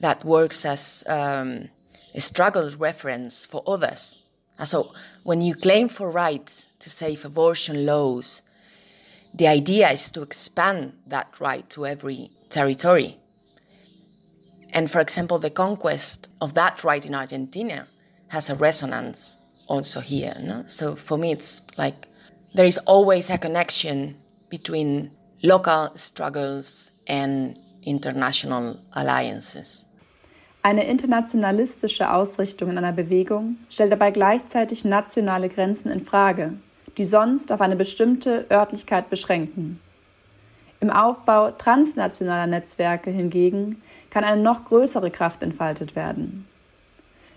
that 0.00 0.24
works 0.24 0.64
as 0.64 1.04
um, 1.06 1.68
a 2.14 2.20
struggle 2.20 2.70
reference 2.78 3.46
for 3.46 3.62
others. 3.66 4.18
So, 4.64 4.92
when 5.24 5.40
you 5.40 5.54
claim 5.54 5.88
for 5.88 6.10
rights 6.10 6.68
to 6.78 6.88
save 6.88 7.24
abortion 7.24 7.86
laws, 7.86 8.42
the 9.32 9.48
idea 9.48 9.90
is 9.90 10.10
to 10.12 10.22
expand 10.22 10.92
that 11.08 11.40
right 11.40 11.68
to 11.70 11.86
every 11.86 12.30
territory. 12.50 13.18
And 14.72 14.90
for 14.90 15.00
example, 15.00 15.38
the 15.38 15.50
conquest 15.50 16.28
of 16.40 16.54
that 16.54 16.84
right 16.84 17.04
in 17.04 17.14
Argentina 17.14 17.88
has 18.28 18.48
a 18.50 18.54
resonance 18.54 19.38
also 19.66 20.00
here. 20.00 20.34
No? 20.40 20.64
So 20.66 20.94
for 20.94 21.18
me, 21.18 21.32
it's 21.32 21.62
like 21.76 22.06
there 22.54 22.64
is 22.64 22.78
always 22.78 23.30
a 23.30 23.38
connection 23.38 24.16
between 24.50 25.10
local 25.42 25.90
struggles 25.94 26.90
and 27.06 27.58
international 27.84 28.78
alliances. 28.90 29.86
Eine 30.62 30.86
internationalistische 30.86 32.10
Ausrichtung 32.10 32.70
in 32.70 32.78
einer 32.78 32.92
Bewegung 32.92 33.56
stellt 33.68 33.92
dabei 33.92 34.10
gleichzeitig 34.10 34.84
nationale 34.84 35.48
Grenzen 35.50 35.90
in 35.90 36.00
Frage, 36.00 36.54
die 36.96 37.04
sonst 37.04 37.52
auf 37.52 37.60
eine 37.60 37.76
bestimmte 37.76 38.46
Örtlichkeit 38.50 39.10
beschränken. 39.10 39.80
Im 40.80 40.90
Aufbau 40.90 41.50
transnationaler 41.50 42.46
Netzwerke 42.46 43.10
hingegen 43.10 43.82
kann 44.10 44.24
eine 44.24 44.40
noch 44.40 44.64
größere 44.64 45.10
Kraft 45.10 45.42
entfaltet 45.42 45.96
werden. 45.96 46.46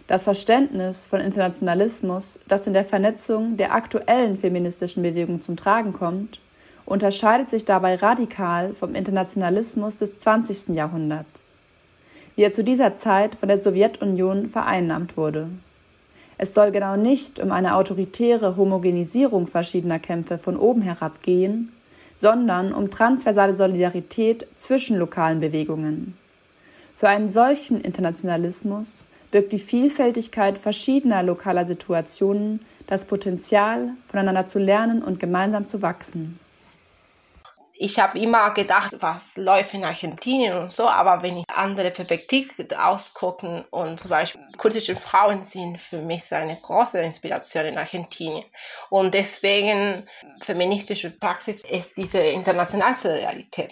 Das 0.07 0.23
Verständnis 0.23 1.05
von 1.05 1.19
Internationalismus, 1.19 2.39
das 2.47 2.65
in 2.65 2.73
der 2.73 2.85
Vernetzung 2.85 3.57
der 3.57 3.73
aktuellen 3.73 4.37
feministischen 4.37 5.03
Bewegung 5.03 5.41
zum 5.41 5.57
Tragen 5.57 5.91
kommt, 5.91 6.39
unterscheidet 6.87 7.49
sich 7.49 7.65
dabei 7.65 7.95
radikal 7.95 8.73
vom 8.73 8.95
Internationalismus 8.95 9.97
des 9.97 10.17
20. 10.19 10.69
Jahrhunderts, 10.69 11.45
wie 12.35 12.43
er 12.43 12.53
zu 12.53 12.63
dieser 12.63 12.97
Zeit 12.97 13.35
von 13.35 13.49
der 13.49 13.61
Sowjetunion 13.61 14.49
vereinnahmt 14.49 15.17
wurde. 15.17 15.49
Es 16.37 16.53
soll 16.53 16.71
genau 16.71 16.95
nicht 16.95 17.41
um 17.41 17.51
eine 17.51 17.75
autoritäre 17.75 18.55
Homogenisierung 18.55 19.47
verschiedener 19.47 19.99
Kämpfe 19.99 20.37
von 20.37 20.55
oben 20.55 20.81
herab 20.81 21.21
gehen, 21.23 21.73
sondern 22.21 22.73
um 22.73 22.89
transversale 22.89 23.53
Solidarität 23.53 24.47
zwischen 24.55 24.97
lokalen 24.97 25.41
Bewegungen. 25.41 26.17
Für 26.95 27.09
einen 27.09 27.31
solchen 27.31 27.81
Internationalismus 27.81 29.03
birgt 29.29 29.51
die 29.51 29.59
Vielfältigkeit 29.59 30.57
verschiedener 30.57 31.21
lokaler 31.21 31.65
Situationen 31.65 32.61
das 32.87 33.03
Potenzial, 33.03 33.89
voneinander 34.07 34.47
zu 34.47 34.57
lernen 34.57 35.03
und 35.03 35.19
gemeinsam 35.19 35.67
zu 35.67 35.81
wachsen. 35.81 36.39
Ich 37.79 37.99
habe 37.99 38.17
immer 38.19 38.51
gedacht, 38.51 38.95
was 38.99 39.37
läuft 39.37 39.73
in 39.75 39.83
Argentinien 39.83 40.57
und 40.57 40.71
so, 40.71 40.87
aber 40.87 41.21
wenn 41.21 41.37
ich 41.37 41.45
andere 41.53 41.91
Perspektiven 41.91 42.67
ausgucken 42.75 43.65
und 43.69 43.99
zum 43.99 44.09
Beispiel 44.09 44.41
kurdische 44.57 44.95
Frauen 44.95 45.43
sind 45.43 45.79
für 45.79 46.01
mich 46.01 46.31
eine 46.33 46.59
große 46.59 46.99
Inspiration 46.99 47.65
in 47.65 47.77
Argentinien. 47.77 48.45
Und 48.89 49.13
deswegen 49.13 50.07
feministische 50.41 51.11
Praxis 51.11 51.63
ist 51.63 51.95
diese 51.97 52.19
internationale 52.19 52.95
Solidarität. 52.95 53.71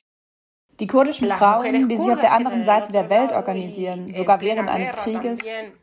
Die 0.79 0.87
kurdischen 0.87 1.29
Frauen, 1.29 1.87
die 1.87 1.95
sich 1.95 2.11
auf 2.11 2.19
der 2.19 2.33
anderen 2.33 2.65
Seite 2.65 2.91
der 2.91 3.09
Welt 3.09 3.31
organisieren, 3.31 4.13
sogar 4.13 4.41
während 4.41 4.69
eines 4.69 4.93
Krieges, 4.97 5.39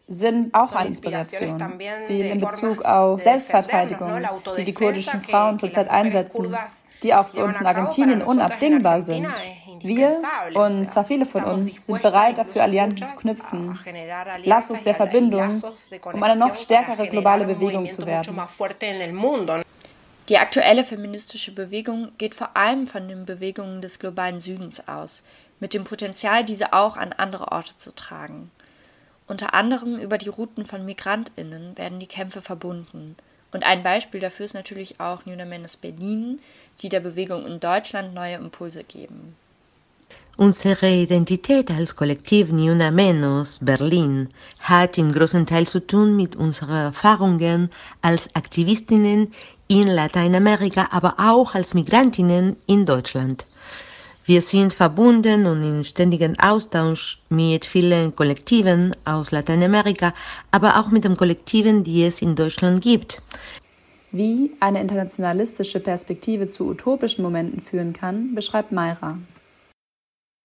sind 0.06 0.54
auch 0.54 0.72
eine 0.72 0.88
Inspiration, 0.88 1.78
wie 2.08 2.20
in 2.20 2.38
Bezug 2.38 2.84
auf 2.84 3.22
Selbstverteidigung, 3.22 4.22
die 4.58 4.64
die 4.64 4.74
kurdischen 4.74 5.22
Frauen 5.22 5.58
zurzeit 5.58 5.88
einsetzen, 5.88 6.54
die 7.02 7.14
auch 7.14 7.28
für 7.28 7.44
uns 7.44 7.58
in 7.58 7.66
Argentinien 7.66 8.22
unabdingbar 8.22 9.02
sind. 9.02 9.26
Wir 9.80 10.22
und 10.54 10.88
zwar 10.90 11.04
viele 11.04 11.26
von 11.26 11.44
uns 11.44 11.86
sind 11.86 12.02
bereit 12.02 12.38
dafür, 12.38 12.62
Allianzen 12.62 13.08
zu 13.08 13.14
knüpfen, 13.14 13.78
Lassos 14.44 14.82
der 14.82 14.94
Verbindung, 14.94 15.62
um 16.04 16.22
eine 16.22 16.38
noch 16.38 16.56
stärkere 16.56 17.08
globale 17.08 17.44
Bewegung 17.44 17.90
zu 17.90 18.06
werden. 18.06 18.40
Die 20.28 20.38
aktuelle 20.38 20.84
feministische 20.84 21.52
Bewegung 21.52 22.12
geht 22.16 22.34
vor 22.34 22.56
allem 22.56 22.86
von 22.86 23.08
den 23.08 23.26
Bewegungen 23.26 23.82
des 23.82 23.98
globalen 23.98 24.40
Südens 24.40 24.86
aus, 24.86 25.24
mit 25.58 25.74
dem 25.74 25.84
Potenzial, 25.84 26.44
diese 26.44 26.72
auch 26.72 26.96
an 26.96 27.12
andere 27.12 27.50
Orte 27.50 27.76
zu 27.76 27.92
tragen. 27.94 28.50
Unter 29.26 29.54
anderem 29.54 29.98
über 29.98 30.18
die 30.18 30.28
Routen 30.28 30.64
von 30.64 30.84
Migrantinnen 30.84 31.76
werden 31.76 31.98
die 31.98 32.06
Kämpfe 32.06 32.40
verbunden. 32.40 33.16
Und 33.52 33.64
ein 33.64 33.82
Beispiel 33.82 34.20
dafür 34.20 34.46
ist 34.46 34.54
natürlich 34.54 34.98
auch 34.98 35.26
Nuna 35.26 35.44
Menos 35.44 35.76
Berlin, 35.76 36.40
die 36.80 36.88
der 36.88 37.00
Bewegung 37.00 37.46
in 37.46 37.60
Deutschland 37.60 38.14
neue 38.14 38.36
Impulse 38.36 38.82
geben. 38.82 39.36
Unsere 40.38 40.88
Identität 40.88 41.70
als 41.70 41.94
Kollektiv 41.94 42.50
Ni 42.50 42.70
Una 42.70 42.90
Menos 42.90 43.58
Berlin 43.60 44.28
hat 44.60 44.96
im 44.96 45.12
großen 45.12 45.44
Teil 45.44 45.66
zu 45.66 45.86
tun 45.86 46.16
mit 46.16 46.36
unseren 46.36 46.86
Erfahrungen 46.86 47.70
als 48.00 48.34
Aktivistinnen 48.34 49.34
in 49.68 49.88
Lateinamerika, 49.88 50.88
aber 50.90 51.16
auch 51.18 51.54
als 51.54 51.74
Migrantinnen 51.74 52.56
in 52.66 52.86
Deutschland. 52.86 53.44
Wir 54.24 54.40
sind 54.40 54.72
verbunden 54.72 55.46
und 55.46 55.64
in 55.64 55.84
ständigem 55.84 56.36
Austausch 56.38 57.20
mit 57.28 57.64
vielen 57.64 58.14
Kollektiven 58.14 58.94
aus 59.04 59.32
Lateinamerika, 59.32 60.14
aber 60.52 60.78
auch 60.78 60.90
mit 60.90 61.02
den 61.02 61.16
Kollektiven, 61.16 61.82
die 61.82 62.04
es 62.04 62.22
in 62.22 62.36
Deutschland 62.36 62.82
gibt. 62.82 63.20
Wie 64.12 64.52
eine 64.60 64.80
internationalistische 64.80 65.80
Perspektive 65.80 66.46
zu 66.46 66.68
utopischen 66.68 67.24
Momenten 67.24 67.60
führen 67.60 67.92
kann, 67.92 68.34
beschreibt 68.34 68.70
Mayra. 68.70 69.18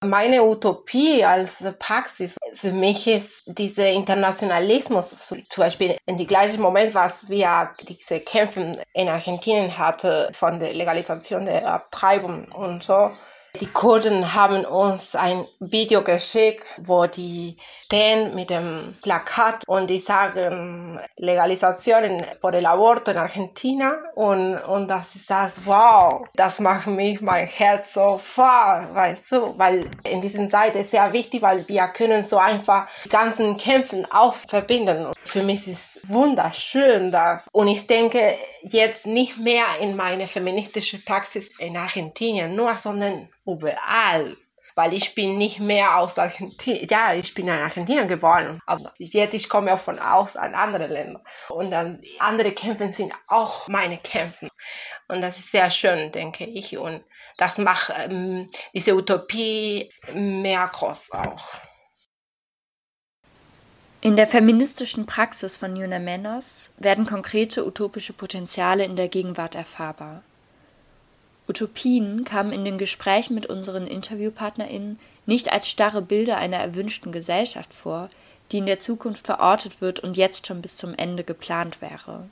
Meine 0.04 0.44
Utopie 0.44 1.24
als 1.24 1.66
Praxis 1.78 2.38
für 2.54 2.72
mich 2.72 3.08
ist 3.08 3.44
dieser 3.46 3.90
Internationalismus, 3.90 5.10
zum 5.10 5.44
Beispiel 5.58 5.98
in 6.06 6.18
dem 6.18 6.28
gleichen 6.28 6.62
Moment, 6.62 6.96
was 6.96 7.28
wir 7.30 7.72
diese 7.88 8.22
Kämpfe 8.22 8.80
in 8.94 9.10
Argentinien 9.10 9.76
hatten 9.78 10.34
von 10.34 10.60
der 10.60 10.74
Legalisation 10.74 11.46
der 11.46 11.68
Abtreibung 11.68 12.48
und 12.54 12.84
so. 12.84 13.12
Die 13.60 13.68
Kurden 13.68 14.34
haben 14.34 14.66
uns 14.66 15.16
ein 15.16 15.48
Video 15.60 16.04
geschickt, 16.04 16.66
wo 16.84 17.08
die 17.08 17.58
stehen 17.86 18.36
mit 18.36 18.50
dem 18.50 18.96
Plakat 19.02 19.64
und 19.66 19.90
die 19.90 20.00
sagen 20.00 21.00
Legalisation 21.16 22.22
por 22.42 22.54
el 22.54 22.66
aborto 22.66 23.12
in 23.12 23.18
Argentina 23.18 23.94
und, 24.16 24.58
und 24.58 24.90
das 24.90 25.16
ist 25.16 25.30
das, 25.30 25.66
wow, 25.66 26.28
das 26.36 26.60
macht 26.60 26.88
mich 26.88 27.22
mein 27.22 27.48
Herz 27.48 27.94
so 27.94 28.20
voll, 28.22 28.88
weißt 28.94 29.32
du, 29.32 29.58
weil 29.58 29.90
in 30.04 30.20
dieser 30.20 30.48
Seite 30.48 30.80
ist 30.80 30.92
sehr 30.92 31.14
wichtig, 31.14 31.42
weil 31.42 31.68
wir 31.68 31.88
können 31.88 32.24
so 32.24 32.38
einfach 32.38 32.88
die 33.06 33.10
ganzen 33.10 33.56
Kämpfen 33.58 34.06
auch 34.12 34.36
verbinden. 34.36 35.14
Für 35.24 35.44
mich 35.44 35.68
ist 35.68 36.02
wunderschön 36.08 37.12
das 37.12 37.48
und 37.54 37.70
ich 37.70 37.88
denke 37.88 38.36
jetzt 38.64 39.08
nicht 39.08 39.38
mehr 39.38 39.66
in 39.80 39.96
meine 39.96 40.28
feministische 40.28 41.00
Praxis 41.00 41.58
in 41.58 41.78
Argentinien 41.78 42.54
nur, 42.54 42.78
sondern 42.78 43.30
überall. 43.48 44.38
Weil 44.76 44.94
ich 44.94 45.16
bin 45.16 45.38
nicht 45.38 45.60
mehr 45.60 45.98
aus 45.98 46.20
Argentinien, 46.20 46.88
ja, 46.90 47.14
ich 47.14 47.34
bin 47.34 47.48
in 47.48 47.54
Argentinien 47.54 48.08
geboren, 48.08 48.60
aber 48.66 48.94
jetzt 49.00 49.34
ich 49.34 49.50
komme 49.50 49.74
auch 49.74 49.80
von 49.80 49.98
aus 49.98 50.36
an 50.36 50.54
andere 50.54 50.88
Länder. 50.88 51.24
Und 51.50 51.72
dann 51.72 52.02
andere 52.20 52.52
Kämpfe 52.52 52.92
sind 52.92 53.14
auch 53.28 53.68
meine 53.70 53.98
Kämpfe. 53.98 54.50
Und 55.08 55.22
das 55.22 55.40
ist 55.40 55.52
sehr 55.52 55.72
schön, 55.72 56.12
denke 56.12 56.44
ich. 56.46 56.78
Und 56.78 57.04
das 57.38 57.58
macht 57.58 57.94
ähm, 57.98 58.52
diese 58.74 58.96
Utopie 58.96 59.90
mehr 60.14 60.68
groß 60.68 61.12
auch. 61.14 61.48
In 64.02 64.16
der 64.16 64.28
feministischen 64.28 65.06
Praxis 65.06 65.58
von 65.58 65.76
Juna 65.76 66.00
Menos 66.00 66.70
werden 66.78 67.06
konkrete 67.06 67.66
utopische 67.66 68.14
Potenziale 68.14 68.86
in 68.86 68.96
der 68.96 69.08
Gegenwart 69.08 69.56
erfahrbar. 69.56 70.24
Utopien 71.48 72.26
kamen 72.26 72.52
in 72.52 72.66
den 72.66 72.78
Gesprächen 72.78 73.34
mit 73.34 73.46
unseren 73.46 73.88
InterviewpartnerInnen 73.88 75.00
nicht 75.26 75.52
als 75.52 75.70
starre 75.70 76.02
Bilder 76.02 76.38
einer 76.38 76.58
erwünschten 76.58 77.12
Gesellschaft 77.12 77.74
vor, 77.74 78.10
die 78.52 78.58
in 78.58 78.66
der 78.66 78.80
Zukunft 78.80 79.26
verortet 79.26 79.82
wird 79.82 80.00
und 80.02 80.18
jetzt 80.18 80.48
schon 80.48 80.62
bis 80.62 80.76
zum 80.76 80.94
Ende 80.94 81.24
geplant 81.24 81.82
wäre. 81.82 82.28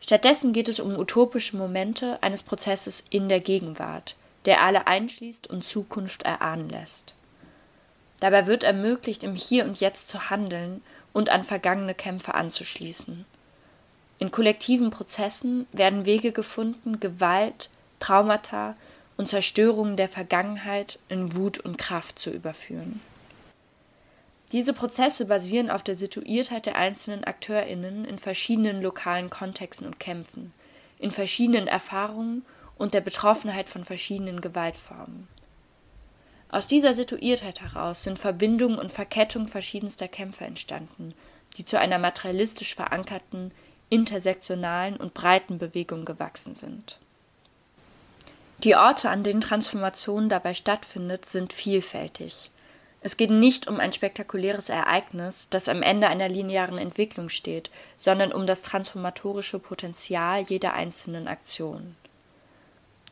Stattdessen 0.00 0.52
geht 0.52 0.68
es 0.68 0.80
um 0.80 0.98
utopische 0.98 1.56
Momente 1.56 2.22
eines 2.22 2.42
Prozesses 2.42 3.04
in 3.10 3.28
der 3.28 3.40
Gegenwart, 3.40 4.16
der 4.44 4.62
alle 4.62 4.86
einschließt 4.86 5.48
und 5.48 5.64
Zukunft 5.64 6.24
erahnen 6.24 6.68
lässt. 6.68 7.14
Dabei 8.20 8.46
wird 8.46 8.64
ermöglicht, 8.64 9.22
im 9.24 9.34
Hier 9.34 9.64
und 9.64 9.80
Jetzt 9.80 10.08
zu 10.08 10.30
handeln 10.30 10.82
und 11.12 11.30
an 11.30 11.44
vergangene 11.44 11.94
Kämpfe 11.94 12.34
anzuschließen. 12.34 13.24
In 14.18 14.30
kollektiven 14.30 14.90
Prozessen 14.90 15.66
werden 15.72 16.06
Wege 16.06 16.32
gefunden, 16.32 17.00
Gewalt, 17.00 17.70
Traumata 18.04 18.74
und 19.16 19.28
Zerstörungen 19.28 19.96
der 19.96 20.10
Vergangenheit 20.10 20.98
in 21.08 21.34
Wut 21.34 21.58
und 21.58 21.78
Kraft 21.78 22.18
zu 22.18 22.30
überführen. 22.30 23.00
Diese 24.52 24.74
Prozesse 24.74 25.24
basieren 25.24 25.70
auf 25.70 25.82
der 25.82 25.96
Situiertheit 25.96 26.66
der 26.66 26.76
einzelnen 26.76 27.24
AkteurInnen 27.24 28.04
in 28.04 28.18
verschiedenen 28.18 28.82
lokalen 28.82 29.30
Kontexten 29.30 29.86
und 29.86 29.98
Kämpfen, 29.98 30.52
in 30.98 31.12
verschiedenen 31.12 31.66
Erfahrungen 31.66 32.44
und 32.76 32.92
der 32.92 33.00
Betroffenheit 33.00 33.70
von 33.70 33.86
verschiedenen 33.86 34.42
Gewaltformen. 34.42 35.26
Aus 36.50 36.66
dieser 36.66 36.92
Situiertheit 36.92 37.62
heraus 37.62 38.02
sind 38.02 38.18
Verbindungen 38.18 38.78
und 38.78 38.92
Verkettungen 38.92 39.48
verschiedenster 39.48 40.08
Kämpfe 40.08 40.44
entstanden, 40.44 41.14
die 41.56 41.64
zu 41.64 41.78
einer 41.78 41.98
materialistisch 41.98 42.74
verankerten, 42.74 43.50
intersektionalen 43.88 44.98
und 44.98 45.14
breiten 45.14 45.56
Bewegung 45.56 46.04
gewachsen 46.04 46.54
sind. 46.54 46.98
Die 48.58 48.76
Orte, 48.76 49.10
an 49.10 49.22
denen 49.22 49.40
Transformation 49.40 50.28
dabei 50.28 50.54
stattfindet, 50.54 51.26
sind 51.26 51.52
vielfältig. 51.52 52.50
Es 53.00 53.18
geht 53.18 53.30
nicht 53.30 53.68
um 53.68 53.80
ein 53.80 53.92
spektakuläres 53.92 54.70
Ereignis, 54.70 55.48
das 55.50 55.68
am 55.68 55.82
Ende 55.82 56.08
einer 56.08 56.28
linearen 56.28 56.78
Entwicklung 56.78 57.28
steht, 57.28 57.70
sondern 57.98 58.32
um 58.32 58.46
das 58.46 58.62
transformatorische 58.62 59.58
Potenzial 59.58 60.42
jeder 60.42 60.72
einzelnen 60.72 61.28
Aktion. 61.28 61.96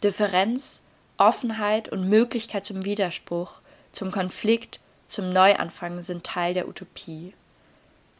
Differenz, 0.03 0.80
Offenheit 1.18 1.90
und 1.90 2.09
Möglichkeit 2.09 2.64
zum 2.64 2.86
Widerspruch, 2.86 3.61
zum 3.93 4.11
Konflikt, 4.11 4.80
zum 5.09 5.28
Neuanfang 5.28 6.01
sind 6.01 6.24
Teil 6.24 6.55
der 6.55 6.68
Utopie. 6.68 7.34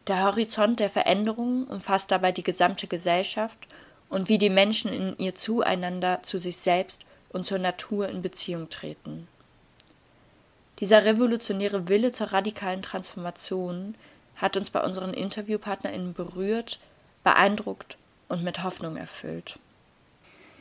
Der 0.05 0.23
Horizont 0.25 0.79
der 0.79 0.91
Veränderung 0.91 1.65
umfasst 1.65 2.11
dabei 2.11 2.31
die 2.31 2.43
gesamte 2.43 2.85
Gesellschaft 2.85 3.67
und 4.09 4.29
wie 4.29 4.37
die 4.37 4.51
Menschen 4.51 4.93
in 4.93 5.17
ihr 5.17 5.33
zueinander, 5.33 6.21
zu 6.21 6.37
sich 6.37 6.57
selbst 6.57 7.01
und 7.33 7.45
zur 7.45 7.59
Natur 7.59 8.07
in 8.07 8.21
Beziehung 8.21 8.69
treten. 8.69 9.27
Dieser 10.79 11.03
revolutionäre 11.05 11.89
Wille 11.89 12.11
zur 12.11 12.31
radikalen 12.31 12.81
Transformation 12.81 13.95
hat 14.35 14.57
uns 14.57 14.71
bei 14.71 14.83
unseren 14.83 15.13
InterviewpartnerInnen 15.13 16.13
berührt, 16.13 16.79
beeindruckt 17.23 17.97
und 18.29 18.43
mit 18.43 18.63
Hoffnung 18.63 18.95
erfüllt. 18.97 19.59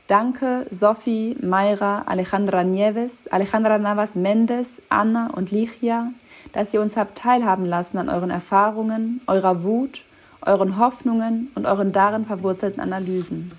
Danke 0.09 0.67
Sophie, 0.71 1.37
Mayra, 1.41 2.03
Alejandra 2.03 2.65
Nieves, 2.65 3.29
Alejandra 3.29 3.79
Navas 3.79 4.15
Mendes, 4.15 4.83
Anna 4.89 5.29
und 5.29 5.51
Lichia, 5.51 6.13
dass 6.53 6.75
ihr 6.75 6.83
uns 6.83 6.97
habt 6.97 7.17
teilhaben 7.17 7.65
lassen 7.65 7.99
an 7.99 8.09
euren 8.09 8.31
Erfahrungen, 8.31 9.23
eurer 9.27 9.63
Wut, 9.63 10.05
euren 10.43 10.77
Hoffnungen 10.79 11.51
und 11.55 11.67
euren 11.67 11.93
darin 11.93 12.27
verwurzelten 12.27 12.83
Analysen. 12.83 13.53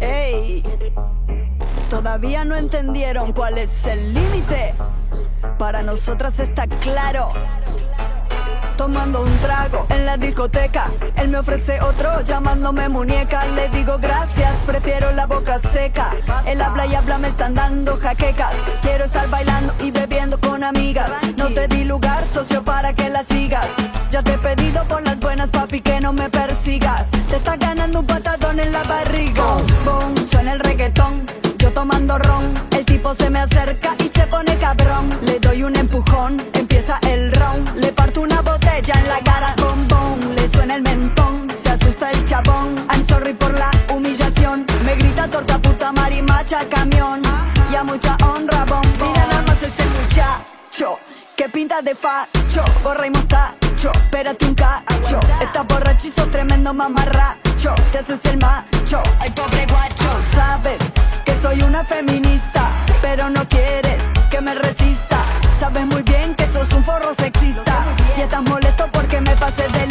Hey. 0.00 0.62
Todavía 1.90 2.44
no 2.44 2.56
entendieron 2.56 3.32
cuál 3.32 3.58
es 3.58 3.86
el 3.86 4.14
límite. 4.14 4.74
Para 5.58 5.82
nosotras 5.82 6.40
está 6.40 6.66
claro. 6.66 7.32
Tomando 8.80 9.20
un 9.20 9.38
trago 9.40 9.86
en 9.90 10.06
la 10.06 10.16
discoteca, 10.16 10.90
él 11.16 11.28
me 11.28 11.36
ofrece 11.36 11.78
otro 11.82 12.22
llamándome 12.22 12.88
muñeca. 12.88 13.44
Le 13.48 13.68
digo 13.68 13.98
gracias, 13.98 14.56
prefiero 14.64 15.12
la 15.12 15.26
boca 15.26 15.60
seca. 15.70 16.16
Él 16.46 16.62
habla 16.62 16.86
y 16.86 16.94
habla, 16.94 17.18
me 17.18 17.28
están 17.28 17.54
dando 17.54 17.98
jaquecas. 17.98 18.54
Quiero 18.80 19.04
estar 19.04 19.28
bailando 19.28 19.74
y 19.84 19.90
bebiendo 19.90 20.40
con 20.40 20.64
amigas. 20.64 21.10
No 21.36 21.48
te 21.48 21.68
di 21.68 21.84
lugar, 21.84 22.26
socio, 22.26 22.64
para 22.64 22.94
que 22.94 23.10
la 23.10 23.22
sigas. 23.24 23.68
Ya 24.10 24.22
te 24.22 24.32
he 24.32 24.38
pedido 24.38 24.82
por 24.88 25.02
las 25.02 25.20
buenas, 25.20 25.50
papi, 25.50 25.82
que 25.82 26.00
no 26.00 26.14
me 26.14 26.30
persigas. 26.30 27.10
Te 27.28 27.36
está 27.36 27.58
ganando 27.58 28.00
un 28.00 28.06
patadón 28.06 28.60
en 28.60 28.72
la 28.72 28.82
barriga. 28.84 29.44
Boom, 29.84 30.14
suena 30.26 30.54
el 30.54 30.60
reggaetón 30.60 31.26
yo 31.60 31.70
tomando 31.72 32.18
ron, 32.18 32.54
el 32.70 32.86
tipo 32.86 33.14
se 33.14 33.28
me 33.28 33.38
acerca 33.40 33.94
y 33.98 34.04
se 34.18 34.26
pone 34.28 34.56
cabrón. 34.56 35.10
Le 35.20 35.38
doy 35.38 35.62
un 35.62 35.76
empujón, 35.76 36.38
marimacha 46.50 46.68
camión. 46.68 47.22
Y 47.70 47.74
a 47.74 47.84
mucha 47.84 48.16
honra, 48.24 48.64
bom. 48.64 48.82
Mira 49.00 49.26
nada 49.26 49.42
más 49.42 49.62
ese 49.62 49.84
muchacho. 49.84 50.98
Que 51.36 51.48
pinta 51.48 51.80
de 51.80 51.94
facho, 51.94 52.62
gorra 52.82 53.06
y 53.06 53.10
mostacho, 53.10 53.90
espérate 53.92 54.44
un 54.44 54.54
cacho. 54.54 55.20
Estás 55.40 55.66
borrachizo, 55.66 56.26
tremendo 56.26 56.74
mamarracho. 56.74 57.74
Te 57.92 57.98
haces 57.98 58.22
el 58.26 58.38
macho, 58.38 59.02
ay 59.18 59.30
pobre 59.30 59.66
guacho. 59.66 60.10
Sabes 60.34 60.78
que 61.24 61.34
soy 61.40 61.62
una 61.62 61.82
feminista, 61.82 62.72
pero 63.00 63.30
no 63.30 63.48
quieres 63.48 64.02
que 64.30 64.40
me 64.42 64.54
resista. 64.54 65.24
Sabes 65.58 65.86
muy 65.86 66.02
bien 66.02 66.34
que 66.34 66.46
sos 66.52 66.70
un 66.74 66.84
forro 66.84 67.14
sexista 67.18 67.86
y 68.18 68.20
estás 68.20 68.42
molesto 68.42 68.86
porque 68.92 69.20
me 69.22 69.34
pasé 69.36 69.66
de 69.68 69.89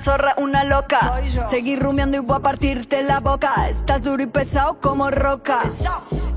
Una 0.00 0.12
zorra, 0.12 0.34
una 0.38 0.64
loca. 0.64 1.20
Seguí 1.50 1.76
rumiando 1.76 2.16
y 2.16 2.20
voy 2.20 2.38
a 2.38 2.40
partirte 2.40 3.02
la 3.02 3.20
boca. 3.20 3.68
Estás 3.68 4.02
duro 4.02 4.22
y 4.22 4.26
pesado 4.26 4.80
como 4.80 5.10
roca. 5.10 5.60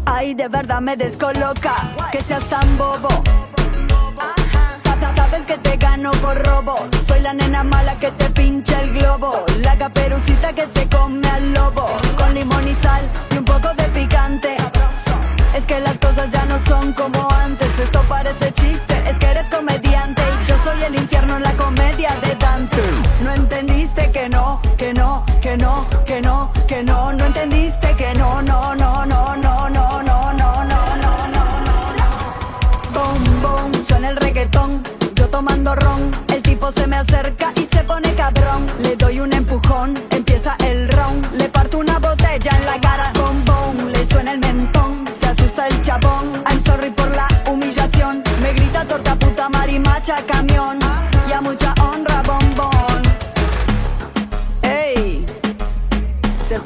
Ay, 0.06 0.34
de 0.34 0.50
verdad 0.50 0.82
me 0.82 0.98
descoloca. 0.98 1.74
Que 2.12 2.20
seas 2.20 2.44
tan 2.50 2.78
bobo. 2.78 3.08
Tata, 4.84 5.16
Sabes 5.16 5.46
que 5.46 5.58
te 5.60 5.78
gano 5.78 6.12
por 6.12 6.46
robo. 6.46 6.76
Soy 7.08 7.22
la 7.22 7.34
nena 7.34 7.64
mala 7.64 7.98
que 8.00 8.12
te 8.12 8.30
pincha 8.32 8.82
el 8.82 9.00
globo. 9.00 9.46
La 9.62 9.78
caperucita 9.78 10.52
que 10.52 10.66
se 10.68 10.90
come 10.90 11.26
al 11.30 11.54
lobo. 11.54 11.88
Con 12.18 12.34
limón 12.34 12.68
y 12.68 12.74
sal 12.74 13.04
y 13.32 13.38
un 13.38 13.46
poco 13.46 13.74
de 13.76 13.86
picante. 13.98 14.58
Es 15.56 15.64
que 15.66 15.80
las 15.80 15.98
cosas 16.00 16.30
ya 16.32 16.44
no 16.46 16.60
son 16.68 16.92
como 16.92 17.32
antes. 17.32 17.80
Esto 17.80 18.04
parece 18.10 18.52
chiste, 18.52 19.10
es 19.10 19.18
que 19.20 19.26
eres 19.28 19.48
comediante. 19.50 20.22
Y 20.22 20.48
yo 20.48 20.56
soy 20.66 20.84
el 20.84 20.96
infierno 20.96 21.38
en 21.38 21.44
la 21.44 21.54
comedia 21.54 22.10
de 22.26 22.36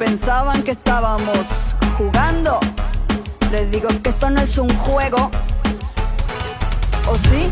pensaban 0.08 0.62
que 0.62 0.70
estábamos 0.70 1.44
jugando. 1.98 2.58
Les 3.50 3.70
digo 3.70 3.88
que 4.02 4.08
esto 4.08 4.30
no 4.30 4.40
es 4.40 4.56
un 4.56 4.70
juego. 4.78 5.30
¿O 7.10 7.14
sí? 7.28 7.50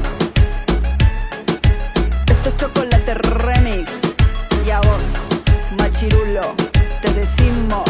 Esto 2.27 2.49
es 2.49 2.57
chocolate 2.57 3.15
remix. 3.15 3.91
Y 4.65 4.71
a 4.71 4.81
vos, 4.81 5.05
machirulo, 5.79 6.55
te 7.03 7.13
decimos. 7.13 7.86